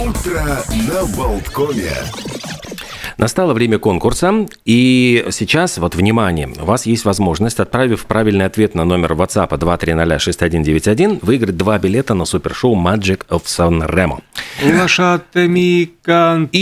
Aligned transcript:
Утро 0.00 0.64
на 0.88 1.04
Болткоме. 1.14 1.92
Настало 3.20 3.52
время 3.52 3.78
конкурса, 3.78 4.46
и 4.64 5.26
сейчас, 5.30 5.76
вот, 5.76 5.94
внимание, 5.94 6.48
у 6.58 6.64
вас 6.64 6.86
есть 6.86 7.04
возможность, 7.04 7.60
отправив 7.60 8.06
правильный 8.06 8.46
ответ 8.46 8.74
на 8.74 8.86
номер 8.86 9.12
WhatsApp 9.12 9.50
2306191, 9.50 11.18
выиграть 11.20 11.58
два 11.58 11.78
билета 11.78 12.14
на 12.14 12.24
супершоу 12.24 12.74
Magic 12.74 13.26
of 13.28 13.42
San 13.44 13.86
Remo. 13.86 14.22
И 14.62 14.68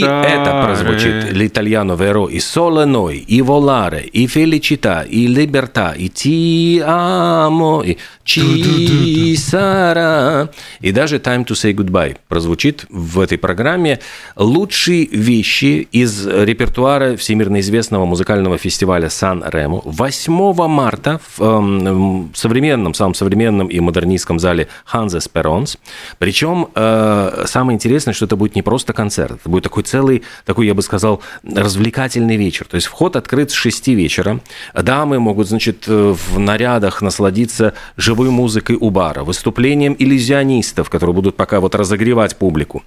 это 0.01 0.65
прозвучит 0.65 1.33
l'italiano 1.33 1.97
vero 1.97 2.29
и 2.29 2.41
solo 2.41 2.85
noi, 2.85 3.19
и 3.19 3.41
volare, 3.41 4.05
и 4.05 4.27
felicità, 4.27 5.03
и 5.03 5.27
libertà, 5.27 5.95
и 5.95 6.09
ti 6.09 6.83
amo, 6.85 7.83
и 7.83 7.97
ci 8.25 9.37
sarà, 9.37 10.49
и 10.81 10.93
даже 10.93 11.19
time 11.19 11.45
to 11.45 11.55
say 11.55 11.73
goodbye 11.73 12.17
прозвучит 12.29 12.85
в 12.91 13.21
этой 13.21 13.39
программе. 13.39 14.01
Лучшие 14.37 15.07
вещи 15.07 15.89
из 15.91 16.27
репертуара 16.49 17.17
всемирно 17.17 17.61
известного 17.61 18.07
музыкального 18.07 18.57
фестиваля 18.57 19.11
Сан-Ремо 19.11 19.83
8 19.85 20.69
марта 20.69 21.21
в 21.37 21.43
эм, 21.43 22.31
современном, 22.35 22.95
самом 22.95 23.15
современном 23.15 23.69
и 23.69 23.79
модернистском 23.81 24.39
зале 24.39 24.69
Ханзе 24.85 25.21
Сперонс. 25.21 25.77
Причем 26.19 26.69
э, 26.75 27.45
самое 27.47 27.77
интересное, 27.77 28.15
что 28.15 28.25
это 28.25 28.37
будет 28.37 28.55
не 28.55 28.63
просто 28.63 28.95
концерт, 28.95 29.41
это 29.41 29.49
будет 29.49 29.65
такой 29.65 29.83
целый, 29.83 30.23
такой, 30.47 30.67
я 30.67 30.75
бы 30.75 30.81
сказал, 30.81 31.21
развлекательный 31.45 32.37
вечер. 32.37 32.67
То 32.67 32.77
есть 32.77 32.87
вход 32.87 33.17
открыт 33.17 33.51
с 33.51 33.55
6 33.55 33.89
вечера. 33.89 34.41
Дамы 34.75 35.19
могут, 35.21 35.49
значит, 35.49 35.85
э, 35.87 36.15
в 36.17 36.39
нарядах 36.39 37.03
насладиться 37.03 37.75
живой 37.99 38.31
музыкой 38.31 38.77
у 38.81 38.89
бара, 38.89 39.23
выступлением 39.23 39.95
иллюзионистов, 39.99 40.89
которые 40.89 41.15
будут 41.15 41.37
пока 41.37 41.61
вот 41.61 41.75
разогревать 41.75 42.37
публику. 42.37 42.83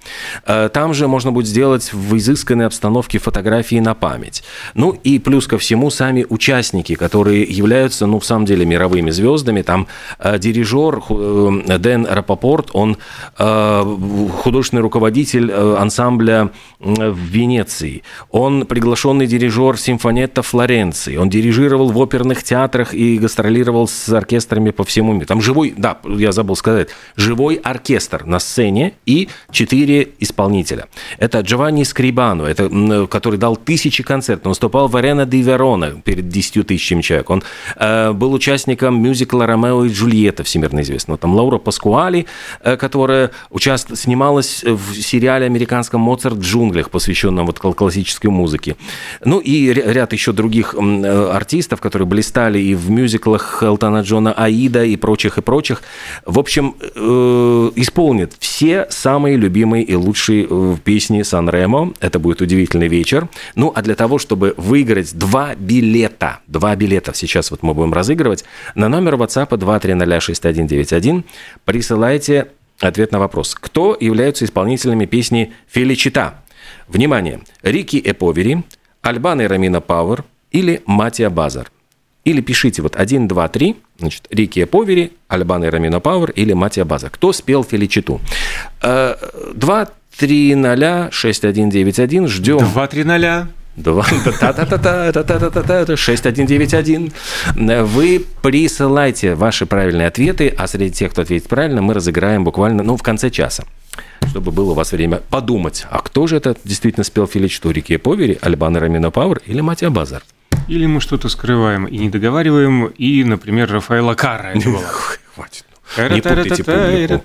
Э, 0.46 0.68
Там 0.68 0.94
же 0.94 1.06
можно 1.06 1.30
будет 1.30 1.46
сделать 1.46 1.92
в 1.92 2.16
изысканной 2.16 2.66
обстановке 2.66 3.20
фотографии 3.20 3.51
на 3.80 3.94
память. 3.94 4.42
Ну 4.74 4.98
и 5.04 5.18
плюс 5.18 5.46
ко 5.46 5.58
всему 5.58 5.90
сами 5.90 6.26
участники, 6.28 6.94
которые 6.94 7.42
являются, 7.42 8.06
ну, 8.06 8.18
в 8.18 8.24
самом 8.24 8.46
деле, 8.46 8.64
мировыми 8.64 9.10
звездами. 9.10 9.62
Там 9.62 9.86
э, 10.18 10.38
дирижер 10.38 11.02
э, 11.08 11.78
Дэн 11.78 12.06
Рапопорт, 12.06 12.70
он 12.72 12.96
э, 13.38 13.96
художественный 14.42 14.82
руководитель 14.82 15.50
э, 15.50 15.76
ансамбля 15.78 16.50
в 16.78 17.18
Венеции. 17.18 18.02
Он 18.30 18.66
приглашенный 18.66 19.26
дирижер 19.26 19.78
симфонетта 19.78 20.42
Флоренции. 20.42 21.16
Он 21.16 21.28
дирижировал 21.28 21.90
в 21.90 21.98
оперных 21.98 22.42
театрах 22.42 22.94
и 22.94 23.18
гастролировал 23.18 23.86
с 23.86 24.08
оркестрами 24.08 24.70
по 24.70 24.84
всему 24.84 25.12
миру. 25.12 25.26
Там 25.26 25.40
живой, 25.40 25.74
да, 25.76 25.98
я 26.04 26.32
забыл 26.32 26.56
сказать, 26.56 26.88
живой 27.16 27.56
оркестр 27.56 28.24
на 28.24 28.38
сцене 28.38 28.94
и 29.06 29.28
четыре 29.50 30.08
исполнителя. 30.20 30.86
Это 31.18 31.40
Джованни 31.40 31.84
Скрибано, 31.84 32.44
это, 32.44 33.06
который 33.06 33.38
дал 33.42 33.56
тысячи 33.56 34.04
концертов. 34.04 34.46
Он 34.46 34.50
выступал 34.50 34.86
в 34.86 34.96
Арена 34.96 35.26
ди 35.26 35.42
Верона 35.42 36.00
перед 36.04 36.28
10 36.28 36.64
тысячами 36.64 37.02
человек. 37.02 37.28
Он 37.28 37.42
э, 37.74 38.12
был 38.12 38.32
участником 38.32 39.02
мюзикла 39.02 39.46
«Ромео 39.46 39.84
и 39.84 39.88
Джульетта», 39.88 40.44
всемирно 40.44 40.80
известного. 40.82 41.18
Там 41.18 41.34
Лаура 41.34 41.58
Паскуали, 41.58 42.26
э, 42.62 42.76
которая 42.76 43.32
участ... 43.50 43.96
снималась 43.98 44.62
в 44.62 44.94
сериале 44.94 45.46
американском 45.46 46.00
«Моцарт 46.00 46.36
в 46.36 46.40
джунглях», 46.40 46.90
посвященном 46.90 47.46
вот 47.46 47.58
кл- 47.58 47.72
классической 47.72 48.28
музыке. 48.28 48.76
Ну 49.24 49.40
и 49.40 49.72
ря- 49.72 49.92
ряд 49.92 50.12
еще 50.12 50.30
других 50.30 50.76
э, 50.78 51.30
артистов, 51.32 51.80
которые 51.80 52.06
блистали 52.06 52.60
и 52.60 52.76
в 52.76 52.90
мюзиклах 52.90 53.64
Элтона 53.64 54.02
Джона 54.02 54.32
«Аида» 54.34 54.84
и 54.84 54.96
прочих, 54.96 55.38
и 55.38 55.40
прочих. 55.40 55.82
В 56.24 56.38
общем, 56.38 56.76
э, 56.94 57.70
исполнит 57.74 58.34
все 58.38 58.86
самые 58.90 59.36
любимые 59.36 59.82
и 59.82 59.96
лучшие 59.96 60.46
э, 60.48 60.76
песни 60.84 61.22
Сан-Ремо. 61.22 61.92
Это 62.00 62.20
будет 62.20 62.40
удивительный 62.40 62.86
вечер. 62.86 63.21
Ну, 63.54 63.72
а 63.74 63.82
для 63.82 63.94
того, 63.94 64.18
чтобы 64.18 64.54
выиграть 64.56 65.16
два 65.16 65.54
билета, 65.54 66.40
два 66.46 66.74
билета 66.76 67.12
сейчас 67.14 67.50
вот 67.50 67.62
мы 67.62 67.74
будем 67.74 67.92
разыгрывать, 67.92 68.44
на 68.74 68.88
номер 68.88 69.14
WhatsApp 69.14 69.48
2306191 69.50 71.24
присылайте 71.64 72.48
ответ 72.80 73.12
на 73.12 73.18
вопрос. 73.18 73.54
Кто 73.54 73.96
являются 73.98 74.44
исполнителями 74.44 75.06
песни 75.06 75.52
«Феличита»? 75.68 76.34
Внимание! 76.88 77.40
Рики 77.62 78.00
Эповери, 78.04 78.64
Альбана 79.02 79.42
и 79.42 79.46
Рамина 79.46 79.80
Пауэр 79.80 80.24
или 80.50 80.82
Матия 80.86 81.30
Базар. 81.30 81.70
Или 82.24 82.40
пишите 82.40 82.82
вот 82.82 82.94
1, 82.96 83.26
2, 83.26 83.48
3, 83.48 83.76
значит, 83.98 84.26
Рики 84.30 84.62
Эповери, 84.62 85.12
Альбана 85.28 85.64
и 85.64 85.68
Рамина 85.68 86.00
Пауэр 86.00 86.30
или 86.30 86.52
Матия 86.52 86.84
Базар. 86.84 87.10
Кто 87.10 87.32
спел 87.32 87.64
«Феличиту»? 87.64 88.20
Э, 88.82 89.16
2, 90.18 90.26
3, 90.26 90.54
0, 90.54 91.08
6, 91.10 91.44
1, 91.44 91.70
9, 91.70 91.98
1. 91.98 92.28
Ждем. 92.28 92.58
Два, 92.58 92.86
три 92.86 93.04
ноля. 93.04 93.48
Два, 93.76 94.04
та-та-та-та, 94.38 95.12
та-та-та-та, 95.12 95.96
6191. 95.96 97.12
Вы 97.56 98.22
присылайте 98.42 99.34
ваши 99.34 99.64
правильные 99.64 100.08
ответы, 100.08 100.54
а 100.58 100.66
среди 100.66 100.90
тех, 100.90 101.12
кто 101.12 101.22
ответит 101.22 101.48
правильно, 101.48 101.80
мы 101.80 101.94
разыграем 101.94 102.44
буквально, 102.44 102.82
ну, 102.82 102.96
в 102.96 103.02
конце 103.02 103.30
часа 103.30 103.64
чтобы 104.28 104.52
было 104.52 104.70
у 104.70 104.74
вас 104.74 104.92
время 104.92 105.20
подумать, 105.28 105.86
а 105.90 105.98
кто 105.98 106.26
же 106.26 106.36
это 106.36 106.56
действительно 106.64 107.04
спел 107.04 107.26
Филичту 107.26 107.70
Рики 107.70 107.96
Повери, 107.96 108.38
Альбана 108.40 108.80
Рамина 108.80 109.10
Пауэр 109.10 109.42
или 109.46 109.60
Матья 109.60 109.90
Базар? 109.90 110.22
Или 110.68 110.86
мы 110.86 111.00
что-то 111.00 111.28
скрываем 111.28 111.86
и 111.86 111.98
не 111.98 112.08
договариваем, 112.08 112.86
и, 112.86 113.24
например, 113.24 113.70
Рафаэла 113.70 114.14
Карра. 114.14 114.54
Хватит. 115.34 115.66
Не 115.96 116.20
путайте 116.44 116.64
публику. 117.08 117.24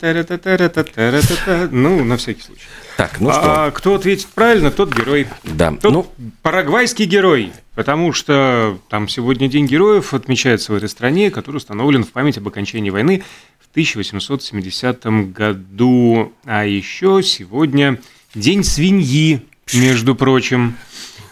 Ну, 1.72 2.04
на 2.04 2.18
всякий 2.18 2.42
случай. 2.42 2.64
Так, 2.98 3.20
ну 3.20 3.32
что, 3.32 3.66
А 3.66 3.72
кто 3.72 3.96
ответит 3.96 4.28
правильно, 4.28 4.72
тот 4.72 4.94
герой. 4.96 5.28
да, 5.44 5.72
Тот 5.72 5.94
ну, 5.94 6.08
парагвайский 6.42 7.06
герой, 7.06 7.52
потому 7.76 8.12
что 8.12 8.80
там 8.90 9.08
сегодня 9.08 9.48
День 9.48 9.68
героев 9.68 10.14
отмечается 10.14 10.74
в 10.74 10.76
этой 10.76 10.90
стране, 10.90 11.30
который 11.30 11.58
установлен 11.58 12.04
в 12.04 12.12
память 12.12 12.38
об 12.38 12.48
окончании 12.48 12.90
войны 12.90 13.24
в 13.60 13.70
1870 13.72 15.06
году. 15.32 16.34
А 16.46 16.66
еще 16.66 17.22
сегодня 17.24 18.00
День 18.34 18.64
свиньи, 18.64 19.42
между 19.74 20.16
прочим. 20.16 20.76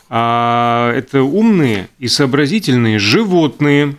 А, 0.10 0.92
это 0.94 1.24
умные 1.24 1.90
и 1.98 2.08
сообразительные 2.08 3.00
животные. 3.00 3.96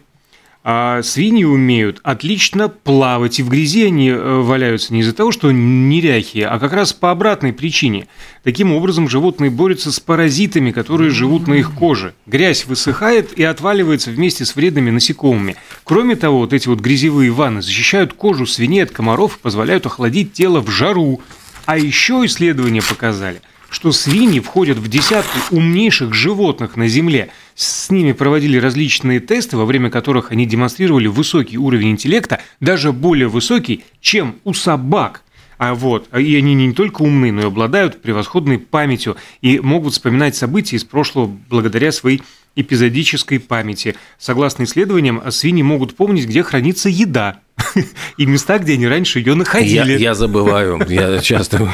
А 0.68 1.00
свиньи 1.04 1.44
умеют 1.44 2.00
отлично 2.02 2.68
плавать, 2.68 3.38
и 3.38 3.44
в 3.44 3.48
грязи 3.48 3.84
они 3.84 4.10
э, 4.10 4.40
валяются 4.40 4.92
не 4.92 4.98
из-за 5.02 5.12
того, 5.12 5.30
что 5.30 5.52
неряхи, 5.52 6.40
а 6.40 6.58
как 6.58 6.72
раз 6.72 6.92
по 6.92 7.12
обратной 7.12 7.52
причине. 7.52 8.08
Таким 8.42 8.72
образом, 8.72 9.08
животные 9.08 9.52
борются 9.52 9.92
с 9.92 10.00
паразитами, 10.00 10.72
которые 10.72 11.10
живут 11.10 11.46
на 11.46 11.54
их 11.54 11.72
коже. 11.72 12.14
Грязь 12.26 12.66
высыхает 12.66 13.32
и 13.38 13.44
отваливается 13.44 14.10
вместе 14.10 14.44
с 14.44 14.56
вредными 14.56 14.90
насекомыми. 14.90 15.54
Кроме 15.84 16.16
того, 16.16 16.38
вот 16.40 16.52
эти 16.52 16.66
вот 16.66 16.80
грязевые 16.80 17.30
ванны 17.30 17.62
защищают 17.62 18.14
кожу 18.14 18.44
свиней 18.44 18.82
от 18.82 18.90
комаров 18.90 19.36
и 19.36 19.40
позволяют 19.40 19.86
охладить 19.86 20.32
тело 20.32 20.58
в 20.58 20.68
жару. 20.68 21.20
А 21.66 21.78
еще 21.78 22.24
исследования 22.24 22.82
показали, 22.82 23.40
что 23.70 23.92
свиньи 23.92 24.40
входят 24.40 24.78
в 24.78 24.88
десятку 24.88 25.38
умнейших 25.54 26.12
животных 26.12 26.76
на 26.76 26.88
Земле. 26.88 27.30
С 27.56 27.90
ними 27.90 28.12
проводили 28.12 28.58
различные 28.58 29.18
тесты, 29.18 29.56
во 29.56 29.64
время 29.64 29.88
которых 29.88 30.30
они 30.30 30.44
демонстрировали 30.44 31.06
высокий 31.06 31.56
уровень 31.56 31.92
интеллекта, 31.92 32.42
даже 32.60 32.92
более 32.92 33.28
высокий, 33.28 33.82
чем 34.02 34.36
у 34.44 34.52
собак. 34.52 35.22
А 35.56 35.74
вот, 35.74 36.06
и 36.14 36.36
они 36.36 36.54
не 36.54 36.74
только 36.74 37.00
умны, 37.00 37.32
но 37.32 37.40
и 37.40 37.46
обладают 37.46 38.02
превосходной 38.02 38.58
памятью 38.58 39.16
и 39.40 39.58
могут 39.58 39.94
вспоминать 39.94 40.36
события 40.36 40.76
из 40.76 40.84
прошлого 40.84 41.34
благодаря 41.48 41.92
своей 41.92 42.22
эпизодической 42.56 43.40
памяти. 43.40 43.96
Согласно 44.18 44.64
исследованиям, 44.64 45.22
свиньи 45.30 45.62
могут 45.62 45.96
помнить, 45.96 46.26
где 46.26 46.42
хранится 46.42 46.90
еда, 46.90 47.40
и 48.16 48.26
места, 48.26 48.58
где 48.58 48.74
они 48.74 48.86
раньше 48.86 49.18
ее 49.18 49.32
я, 49.32 49.34
находили. 49.34 49.98
я 49.98 50.14
забываю, 50.14 50.80
я 50.88 51.18
часто 51.18 51.72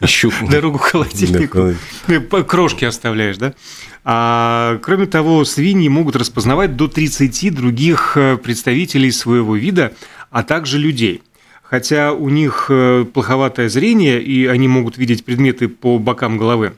ищу. 0.00 0.32
Дорогу 0.50 0.78
к 0.78 0.84
холодильнику. 0.84 1.74
По- 2.30 2.42
Крошки 2.42 2.84
оставляешь, 2.84 3.36
да? 3.36 3.54
А, 4.04 4.78
кроме 4.82 5.06
того, 5.06 5.44
свиньи 5.44 5.88
могут 5.88 6.16
распознавать 6.16 6.76
до 6.76 6.88
30 6.88 7.54
других 7.54 8.16
э, 8.16 8.36
представителей 8.36 9.10
своего 9.10 9.56
вида, 9.56 9.92
а 10.30 10.42
также 10.42 10.78
людей. 10.78 11.22
Хотя 11.62 12.12
у 12.12 12.28
них 12.28 12.66
э, 12.68 13.06
плоховатое 13.12 13.68
зрение, 13.68 14.22
и 14.22 14.46
они 14.46 14.68
могут 14.68 14.98
видеть 14.98 15.24
предметы 15.24 15.68
по 15.68 15.98
бокам 15.98 16.36
головы. 16.36 16.74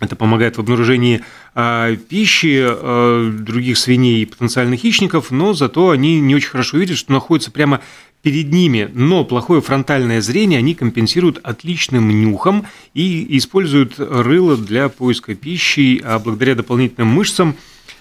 Это 0.00 0.14
помогает 0.14 0.56
в 0.56 0.60
обнаружении 0.60 1.22
а, 1.56 1.96
пищи 1.96 2.60
а, 2.64 3.32
других 3.32 3.76
свиней 3.78 4.22
и 4.22 4.26
потенциальных 4.26 4.78
хищников, 4.80 5.32
но 5.32 5.54
зато 5.54 5.90
они 5.90 6.20
не 6.20 6.36
очень 6.36 6.50
хорошо 6.50 6.78
видят, 6.78 6.98
что 6.98 7.12
находится 7.12 7.50
прямо 7.50 7.80
перед 8.22 8.52
ними. 8.52 8.90
Но 8.92 9.24
плохое 9.24 9.60
фронтальное 9.60 10.20
зрение 10.20 10.58
они 10.58 10.74
компенсируют 10.74 11.38
отличным 11.42 12.08
нюхом 12.08 12.66
и 12.94 13.36
используют 13.36 13.94
рыло 13.98 14.56
для 14.56 14.88
поиска 14.88 15.34
пищи, 15.34 16.00
а 16.04 16.18
благодаря 16.18 16.54
дополнительным 16.54 17.08
мышцам, 17.08 17.56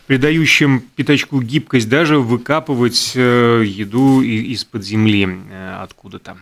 придающим 0.07 0.83
пятачку 0.95 1.41
гибкость, 1.41 1.89
даже 1.89 2.17
выкапывать 2.19 3.11
э, 3.15 3.63
еду 3.65 4.21
из-под 4.21 4.83
земли 4.83 5.27
э, 5.51 5.77
откуда-то. 5.81 6.37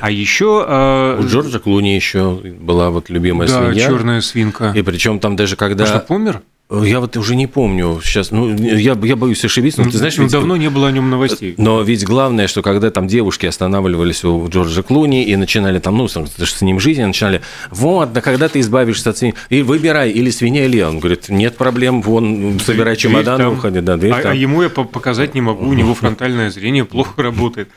А 0.00 0.10
еще... 0.10 0.64
Э, 0.68 1.20
У 1.20 1.26
Джорджа 1.26 1.58
Клуни 1.58 1.94
еще 1.94 2.34
была 2.60 2.90
вот 2.90 3.08
любимая 3.08 3.48
да, 3.48 3.66
свинья. 3.66 3.86
черная 3.88 4.20
свинка. 4.20 4.72
И 4.76 4.82
причем 4.82 5.18
там 5.20 5.36
даже 5.36 5.56
когда... 5.56 5.86
Что, 5.86 6.00
помер? 6.00 6.42
Я 6.70 7.00
вот 7.00 7.16
уже 7.16 7.34
не 7.34 7.46
помню 7.46 7.98
сейчас, 8.04 8.30
ну, 8.30 8.54
я, 8.54 8.92
я 9.02 9.16
боюсь 9.16 9.42
ошибиться, 9.42 9.82
но 9.82 9.90
ты 9.90 9.96
знаешь, 9.96 10.18
Ну, 10.18 10.24
ведь- 10.24 10.32
давно 10.32 10.54
не 10.58 10.68
было 10.68 10.88
о 10.88 10.92
нем 10.92 11.08
новостей. 11.08 11.54
но 11.56 11.80
ведь 11.80 12.04
главное, 12.04 12.46
что 12.46 12.60
когда 12.60 12.90
там 12.90 13.06
девушки 13.08 13.46
останавливались 13.46 14.22
у 14.22 14.46
Джорджа 14.50 14.82
Клуни 14.82 15.24
и 15.24 15.34
начинали 15.36 15.78
там, 15.78 15.96
ну, 15.96 16.08
с 16.08 16.60
ним 16.60 16.78
жизнь, 16.78 17.02
начинали, 17.02 17.40
вот, 17.70 18.12
да 18.12 18.20
когда 18.20 18.50
ты 18.50 18.60
избавишься 18.60 19.08
от 19.10 19.16
свиньи, 19.16 19.34
и 19.48 19.62
выбирай, 19.62 20.10
или 20.10 20.28
свинья, 20.28 20.66
или 20.66 20.76
я». 20.76 20.90
Он 20.90 20.98
говорит, 20.98 21.30
нет 21.30 21.56
проблем, 21.56 22.02
вон, 22.02 22.60
собирай 22.60 22.96
Дверь 22.96 22.96
чемодан, 22.98 23.38
там. 23.38 23.52
уходи, 23.54 23.80
да, 23.80 23.96
дверь 23.96 24.12
а, 24.12 24.20
там. 24.22 24.32
а 24.32 24.34
ему 24.34 24.62
я 24.62 24.68
по- 24.68 24.84
показать 24.84 25.34
не 25.34 25.40
могу, 25.40 25.66
у 25.66 25.72
него 25.72 25.94
фронтальное 25.94 26.50
зрение 26.50 26.84
плохо 26.84 27.22
работает. 27.22 27.70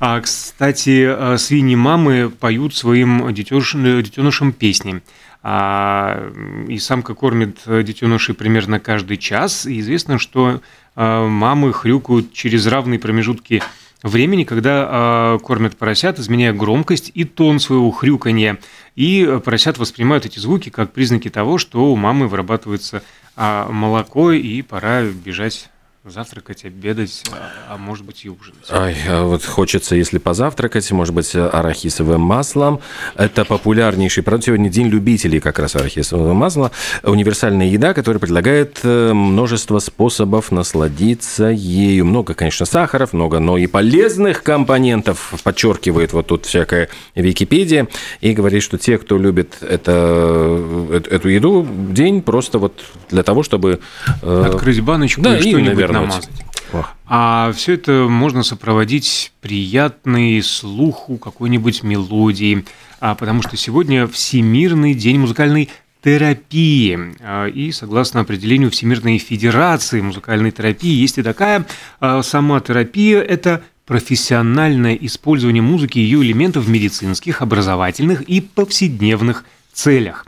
А, 0.00 0.18
кстати, 0.22 1.04
а, 1.06 1.36
свиньи 1.36 1.74
мамы 1.74 2.30
поют 2.30 2.74
своим 2.74 3.26
детеныш- 3.28 4.02
детенышам 4.02 4.52
песни. 4.52 5.02
А, 5.42 6.32
и 6.68 6.78
самка 6.78 7.14
кормит 7.14 7.58
детенышей 7.66 8.34
примерно 8.34 8.78
каждый 8.80 9.16
час. 9.16 9.66
И 9.66 9.80
известно, 9.80 10.18
что 10.18 10.60
а, 10.94 11.26
мамы 11.26 11.72
хрюкают 11.72 12.32
через 12.32 12.66
равные 12.66 12.98
промежутки 12.98 13.62
времени, 14.02 14.44
когда 14.44 14.86
а, 14.88 15.38
кормят 15.38 15.76
поросят, 15.76 16.18
изменяя 16.18 16.52
громкость 16.52 17.10
и 17.14 17.24
тон 17.24 17.60
своего 17.60 17.90
хрюканья. 17.90 18.58
И 18.94 19.40
поросят 19.44 19.78
воспринимают 19.78 20.26
эти 20.26 20.38
звуки 20.38 20.68
как 20.68 20.92
признаки 20.92 21.30
того, 21.30 21.58
что 21.58 21.90
у 21.92 21.96
мамы 21.96 22.28
вырабатывается 22.28 23.02
а, 23.36 23.68
молоко, 23.70 24.32
и 24.32 24.62
пора 24.62 25.02
бежать 25.04 25.70
завтракать, 26.04 26.64
обедать, 26.64 27.22
а, 27.30 27.74
а 27.74 27.76
может 27.76 28.04
быть 28.04 28.24
и 28.24 28.28
ужинать. 28.28 28.66
Ай, 28.70 28.96
а 29.08 29.22
вот 29.22 29.44
хочется, 29.44 29.94
если 29.94 30.18
позавтракать, 30.18 30.90
может 30.90 31.14
быть, 31.14 31.32
арахисовым 31.36 32.20
маслом. 32.20 32.80
Это 33.14 33.44
популярнейший 33.44 34.24
продукт. 34.24 34.46
Сегодня 34.46 34.68
день 34.68 34.88
любителей 34.88 35.38
как 35.38 35.60
раз 35.60 35.76
арахисового 35.76 36.32
масла. 36.32 36.72
Универсальная 37.04 37.68
еда, 37.68 37.94
которая 37.94 38.18
предлагает 38.18 38.80
э, 38.82 39.12
множество 39.12 39.78
способов 39.78 40.50
насладиться 40.50 41.44
ею. 41.46 42.04
Много, 42.04 42.34
конечно, 42.34 42.66
сахаров, 42.66 43.12
много, 43.12 43.38
но 43.38 43.56
и 43.56 43.68
полезных 43.68 44.42
компонентов, 44.42 45.32
подчеркивает 45.44 46.12
вот 46.12 46.26
тут 46.26 46.46
всякая 46.46 46.88
Википедия. 47.14 47.86
И 48.20 48.32
говорит, 48.32 48.64
что 48.64 48.76
те, 48.76 48.98
кто 48.98 49.18
любит 49.18 49.58
это, 49.60 49.92
э, 49.94 51.00
эту 51.12 51.28
еду, 51.28 51.64
день 51.90 52.22
просто 52.22 52.58
вот 52.58 52.82
для 53.08 53.22
того, 53.22 53.44
чтобы... 53.44 53.78
э, 54.20 54.44
Открыть 54.48 54.80
баночку 54.80 55.20
да, 55.20 55.36
и 55.36 55.40
что-нибудь. 55.42 55.91
Намазать. 55.92 56.30
ох, 56.72 56.94
А 57.06 57.52
все 57.54 57.74
это 57.74 58.06
можно 58.08 58.42
сопроводить 58.42 59.32
приятной 59.40 60.42
слуху 60.42 61.18
какой-нибудь 61.18 61.82
мелодии, 61.82 62.64
а, 63.00 63.14
потому 63.14 63.42
что 63.42 63.56
сегодня 63.56 64.06
Всемирный 64.06 64.94
день 64.94 65.18
музыкальной 65.18 65.68
терапии. 66.02 66.98
А, 67.20 67.46
И 67.46 67.72
согласно 67.72 68.20
определению 68.20 68.70
Всемирной 68.70 69.18
Федерации 69.18 70.00
музыкальной 70.00 70.50
терапии, 70.50 71.00
есть 71.00 71.18
и 71.18 71.22
такая 71.22 71.66
а, 72.00 72.22
сама 72.22 72.60
терапия– 72.60 73.20
это 73.20 73.62
профессиональное 73.86 74.94
использование 74.94 75.62
музыки 75.62 75.98
и 75.98 76.02
ее 76.02 76.22
элементов 76.22 76.64
в 76.64 76.70
медицинских, 76.70 77.42
образовательных 77.42 78.22
и 78.22 78.40
повседневных 78.40 79.44
целях. 79.72 80.26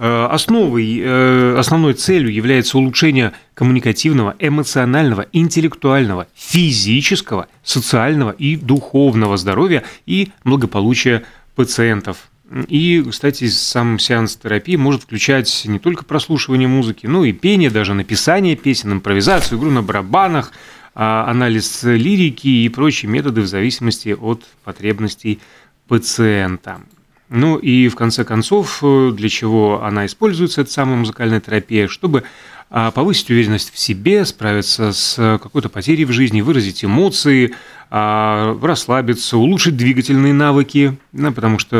Э, 0.00 0.28
Основой, 0.30 1.00
э, 1.02 1.56
основной 1.58 1.94
целью 1.94 2.32
является 2.32 2.78
улучшение 2.78 3.32
коммуникативного, 3.54 4.36
эмоционального, 4.38 5.26
интеллектуального, 5.32 6.28
физического, 6.36 7.48
социального 7.64 8.30
и 8.30 8.54
духовного 8.54 9.36
здоровья 9.36 9.82
и 10.06 10.30
благополучия 10.44 11.24
пациентов. 11.56 12.30
И, 12.68 13.04
кстати, 13.10 13.48
сам 13.48 13.98
сеанс 13.98 14.36
терапии 14.36 14.76
может 14.76 15.02
включать 15.02 15.62
не 15.64 15.80
только 15.80 16.04
прослушивание 16.04 16.68
музыки, 16.68 17.06
но 17.08 17.24
и 17.24 17.32
пение, 17.32 17.68
даже 17.68 17.92
написание 17.92 18.54
песен, 18.54 18.92
импровизацию, 18.92 19.58
игру 19.58 19.70
на 19.70 19.82
барабанах, 19.82 20.52
а, 20.94 21.28
анализ 21.28 21.82
лирики 21.82 22.46
и 22.46 22.68
прочие 22.68 23.10
методы 23.10 23.40
в 23.40 23.48
зависимости 23.48 24.16
от 24.18 24.44
потребностей 24.64 25.40
пациента. 25.88 26.80
Ну 27.28 27.56
и 27.56 27.88
в 27.88 27.96
конце 27.96 28.24
концов, 28.24 28.80
э, 28.82 29.10
для 29.14 29.28
чего 29.28 29.82
она 29.82 30.06
используется, 30.06 30.62
эта 30.62 30.70
самая 30.70 30.96
музыкальная 30.96 31.40
терапия, 31.40 31.86
чтобы 31.86 32.24
а, 32.70 32.90
повысить 32.90 33.30
уверенность 33.30 33.72
в 33.72 33.78
себе, 33.78 34.26
справиться 34.26 34.92
с 34.92 35.38
какой-то 35.42 35.70
потерей 35.70 36.04
в 36.04 36.12
жизни, 36.12 36.42
выразить 36.42 36.84
эмоции, 36.84 37.54
расслабиться, 37.90 39.38
улучшить 39.38 39.76
двигательные 39.76 40.34
навыки, 40.34 40.98
потому 41.12 41.58
что 41.58 41.76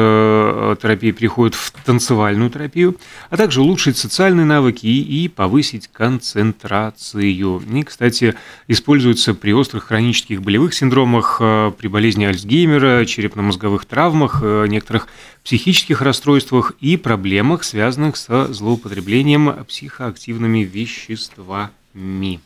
э, 0.72 0.76
терапия 0.80 1.12
переходит 1.12 1.54
в 1.54 1.70
танцевальную 1.84 2.48
терапию, 2.50 2.96
а 3.28 3.36
также 3.36 3.60
улучшить 3.60 3.98
социальные 3.98 4.46
навыки 4.46 4.86
и, 4.86 5.24
и 5.24 5.28
повысить 5.28 5.88
концентрацию. 5.88 7.60
И, 7.60 7.82
кстати, 7.82 8.34
используется 8.68 9.34
при 9.34 9.52
острых 9.52 9.84
хронических 9.84 10.42
болевых 10.42 10.72
синдромах, 10.72 11.38
э, 11.40 11.72
при 11.76 11.88
болезни 11.88 12.24
Альцгеймера, 12.24 13.04
черепно-мозговых 13.04 13.84
травмах, 13.84 14.40
э, 14.42 14.66
некоторых 14.66 15.08
психических 15.44 16.00
расстройствах 16.00 16.72
и 16.80 16.96
проблемах, 16.96 17.64
связанных 17.64 18.16
со 18.16 18.52
злоупотреблением 18.52 19.64
психоактивными 19.66 20.60
веществами. 20.60 22.40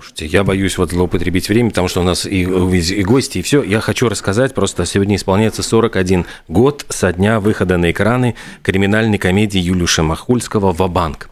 Слушайте, 0.00 0.24
я 0.24 0.44
боюсь 0.44 0.78
вот 0.78 0.92
злоупотребить 0.92 1.50
время, 1.50 1.68
потому 1.68 1.88
что 1.88 2.00
у 2.00 2.04
нас 2.04 2.24
и, 2.24 2.40
и 2.40 3.02
гости, 3.02 3.38
и 3.38 3.42
все. 3.42 3.62
Я 3.62 3.80
хочу 3.80 4.08
рассказать, 4.08 4.54
просто 4.54 4.86
сегодня 4.86 5.16
исполняется 5.16 5.62
41 5.62 6.24
год 6.48 6.86
со 6.88 7.12
дня 7.12 7.38
выхода 7.38 7.76
на 7.76 7.90
экраны 7.90 8.34
криминальной 8.62 9.18
комедии 9.18 9.58
Юлиуша 9.58 10.02
Махульского 10.02 10.72
«Ва-банк». 10.72 11.28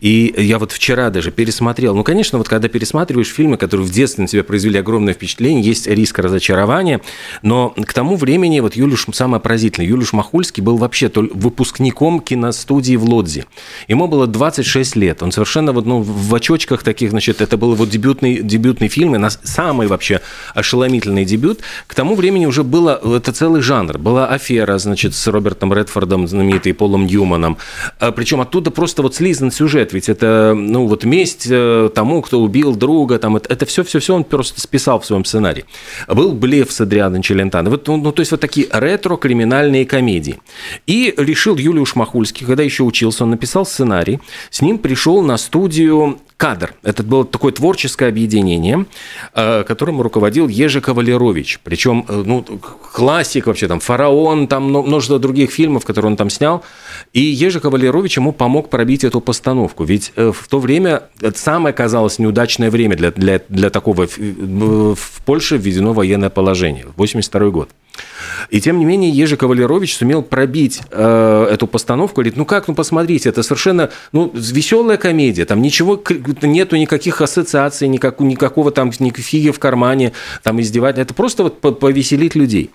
И 0.00 0.34
я 0.36 0.58
вот 0.58 0.72
вчера 0.72 1.10
даже 1.10 1.30
пересмотрел. 1.30 1.94
Ну, 1.94 2.04
конечно, 2.04 2.38
вот 2.38 2.48
когда 2.48 2.68
пересматриваешь 2.68 3.28
фильмы, 3.28 3.56
которые 3.56 3.86
в 3.86 3.90
детстве 3.90 4.22
на 4.22 4.28
тебя 4.28 4.44
произвели 4.44 4.78
огромное 4.78 5.14
впечатление, 5.14 5.62
есть 5.62 5.86
риск 5.86 6.18
разочарования, 6.18 7.00
но 7.42 7.70
к 7.70 7.92
тому 7.92 8.16
времени 8.16 8.60
вот 8.60 8.76
Юлиуш 8.76 9.06
самое 9.12 9.40
поразительное. 9.40 9.88
Юлиуш 9.88 10.12
Махульский 10.12 10.62
был 10.62 10.76
вообще 10.76 11.10
выпускником 11.14 12.20
киностудии 12.20 12.96
в 12.96 13.04
Лодзе. 13.04 13.46
Ему 13.88 14.08
было 14.08 14.26
26 14.26 14.96
лет. 14.96 15.22
Он 15.22 15.32
совершенно 15.32 15.72
вот, 15.72 15.86
ну, 15.86 16.00
в 16.00 16.34
очочках 16.34 16.82
таких, 16.82 17.10
значит, 17.10 17.40
это 17.40 17.56
был 17.56 17.72
его 17.72 17.86
дебютный, 18.10 18.42
дебютный 18.42 18.88
фильм, 18.88 19.14
и 19.14 19.18
нас, 19.18 19.38
самый 19.44 19.86
вообще 19.86 20.20
ошеломительный 20.54 21.24
дебют. 21.24 21.60
К 21.86 21.94
тому 21.94 22.14
времени 22.14 22.46
уже 22.46 22.64
было, 22.64 23.00
это 23.16 23.32
целый 23.32 23.62
жанр. 23.62 23.98
Была 23.98 24.26
афера, 24.26 24.78
значит, 24.78 25.14
с 25.14 25.26
Робертом 25.26 25.72
Редфордом, 25.72 26.26
знаменитый 26.26 26.74
Полом 26.74 27.06
Ньюманом. 27.06 27.56
А, 27.98 28.12
Причем 28.12 28.40
оттуда 28.40 28.70
просто 28.70 29.02
вот 29.02 29.14
слизан 29.14 29.50
сюжет, 29.50 29.92
ведь 29.92 30.08
это, 30.08 30.54
ну, 30.56 30.86
вот 30.86 31.04
месть 31.04 31.46
э, 31.48 31.90
тому, 31.94 32.22
кто 32.22 32.40
убил 32.40 32.74
друга, 32.74 33.18
там, 33.18 33.36
это, 33.36 33.52
это 33.52 33.66
все-все-все 33.66 34.14
он 34.14 34.24
просто 34.24 34.60
списал 34.60 35.00
в 35.00 35.06
своем 35.06 35.24
сценарии. 35.24 35.64
Был 36.08 36.32
блеф 36.32 36.72
с 36.72 36.80
Адрианом 36.80 37.22
Челентано. 37.22 37.70
Вот, 37.70 37.86
ну, 37.86 37.96
ну, 37.96 38.12
то 38.12 38.20
есть 38.20 38.32
вот 38.32 38.40
такие 38.40 38.66
ретро-криминальные 38.70 39.86
комедии. 39.86 40.38
И 40.86 41.14
решил 41.16 41.56
Юлиуш 41.56 41.94
Махульский, 41.94 42.46
когда 42.46 42.62
еще 42.62 42.82
учился, 42.82 43.24
он 43.24 43.30
написал 43.30 43.64
сценарий, 43.66 44.20
с 44.50 44.62
ним 44.62 44.78
пришел 44.78 45.22
на 45.22 45.36
студию 45.36 46.18
Кадр. 46.40 46.72
Это 46.82 47.02
было 47.02 47.26
такое 47.26 47.52
творческое 47.52 48.08
объединение, 48.08 48.86
э, 49.34 49.62
которым 49.64 50.00
руководил 50.00 50.48
Ежи 50.48 50.80
Кавалерович. 50.80 51.60
Причем, 51.62 52.06
э, 52.08 52.22
ну, 52.24 52.42
классик 52.94 53.46
вообще, 53.46 53.68
там, 53.68 53.78
«Фараон», 53.78 54.46
там 54.46 54.64
множество 54.64 55.18
других 55.18 55.50
фильмов, 55.50 55.84
которые 55.84 56.12
он 56.12 56.16
там 56.16 56.30
снял. 56.30 56.62
И 57.12 57.20
Ежи 57.20 57.60
Кавалерович 57.60 58.16
ему 58.16 58.32
помог 58.32 58.70
пробить 58.70 59.04
эту 59.04 59.20
постановку. 59.20 59.84
Ведь 59.84 60.12
э, 60.16 60.32
в 60.34 60.48
то 60.48 60.60
время 60.60 61.02
это 61.20 61.38
самое, 61.38 61.74
казалось, 61.74 62.18
неудачное 62.18 62.70
время 62.70 62.96
для, 62.96 63.10
для, 63.10 63.42
для 63.50 63.68
такого. 63.68 64.06
В 64.06 65.22
Польше 65.26 65.58
введено 65.58 65.92
военное 65.92 66.30
положение. 66.30 66.86
82 66.96 67.50
год. 67.50 67.68
И 68.50 68.60
тем 68.60 68.78
не 68.78 68.84
менее 68.84 69.10
Ежи 69.10 69.36
Кавалерович 69.36 69.96
сумел 69.96 70.22
пробить 70.22 70.80
э, 70.90 71.48
эту 71.50 71.66
постановку. 71.66 72.16
Говорит, 72.16 72.36
ну 72.36 72.44
как, 72.44 72.68
ну 72.68 72.74
посмотрите, 72.74 73.28
это 73.28 73.42
совершенно 73.42 73.90
ну, 74.12 74.30
веселая 74.34 74.96
комедия. 74.96 75.44
Там 75.44 75.62
ничего, 75.62 76.02
нету 76.42 76.76
никаких 76.76 77.20
ассоциаций, 77.20 77.88
никак, 77.88 78.20
никакого 78.20 78.70
там 78.70 78.90
ни 78.98 79.10
фиги 79.10 79.50
в 79.50 79.58
кармане, 79.58 80.12
там 80.42 80.60
издевать. 80.60 80.98
Это 80.98 81.14
просто 81.14 81.44
вот 81.44 81.60
по- 81.60 81.72
повеселить 81.72 82.34
людей. 82.34 82.70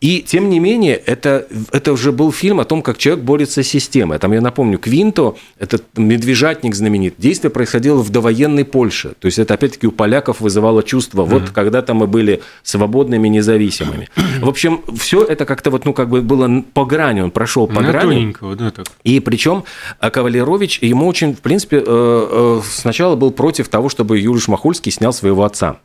И 0.00 0.22
тем 0.22 0.48
не 0.50 0.60
менее, 0.60 0.96
это, 0.96 1.46
это 1.72 1.92
уже 1.92 2.12
был 2.12 2.32
фильм 2.32 2.60
о 2.60 2.64
том, 2.64 2.82
как 2.82 2.98
человек 2.98 3.24
борется 3.24 3.62
с 3.62 3.66
системой. 3.68 4.18
Там, 4.18 4.32
я 4.32 4.40
напомню, 4.40 4.78
Квинто, 4.78 5.36
этот 5.58 5.84
медвежатник 5.96 6.74
знаменит, 6.74 7.14
действие 7.18 7.50
происходило 7.50 8.02
в 8.02 8.10
довоенной 8.10 8.64
Польше. 8.64 9.14
То 9.18 9.26
есть 9.26 9.38
это, 9.38 9.54
опять-таки, 9.54 9.86
у 9.86 9.92
поляков 9.92 10.40
вызывало 10.40 10.82
чувство, 10.82 11.24
вот 11.24 11.50
когда-то 11.50 11.94
мы 11.94 12.06
были 12.06 12.42
свободными, 12.62 13.28
независимыми. 13.28 14.08
В 14.40 14.48
общем, 14.48 14.82
все 14.96 15.24
это 15.24 15.44
как-то 15.44 15.70
вот, 15.70 15.84
ну, 15.84 15.92
как 15.92 16.08
бы 16.08 16.22
было 16.22 16.62
по 16.74 16.84
грани, 16.84 17.20
он 17.20 17.30
прошел 17.30 17.66
по 17.66 17.80
На 17.80 17.88
грани. 17.88 18.14
тоненького, 18.14 18.56
да, 18.56 18.70
так. 18.70 18.86
И 19.04 19.20
причем 19.20 19.64
а, 20.00 20.10
Кавалерович, 20.10 20.80
ему 20.82 21.06
очень, 21.06 21.34
в 21.34 21.40
принципе, 21.40 21.78
э, 21.78 21.82
э, 21.86 22.60
сначала 22.64 23.16
был 23.16 23.30
против 23.30 23.68
того, 23.68 23.88
чтобы 23.88 24.18
Юрий 24.18 24.40
Махульский 24.48 24.92
снял 24.92 25.12
своего 25.12 25.44
отца. 25.44 25.78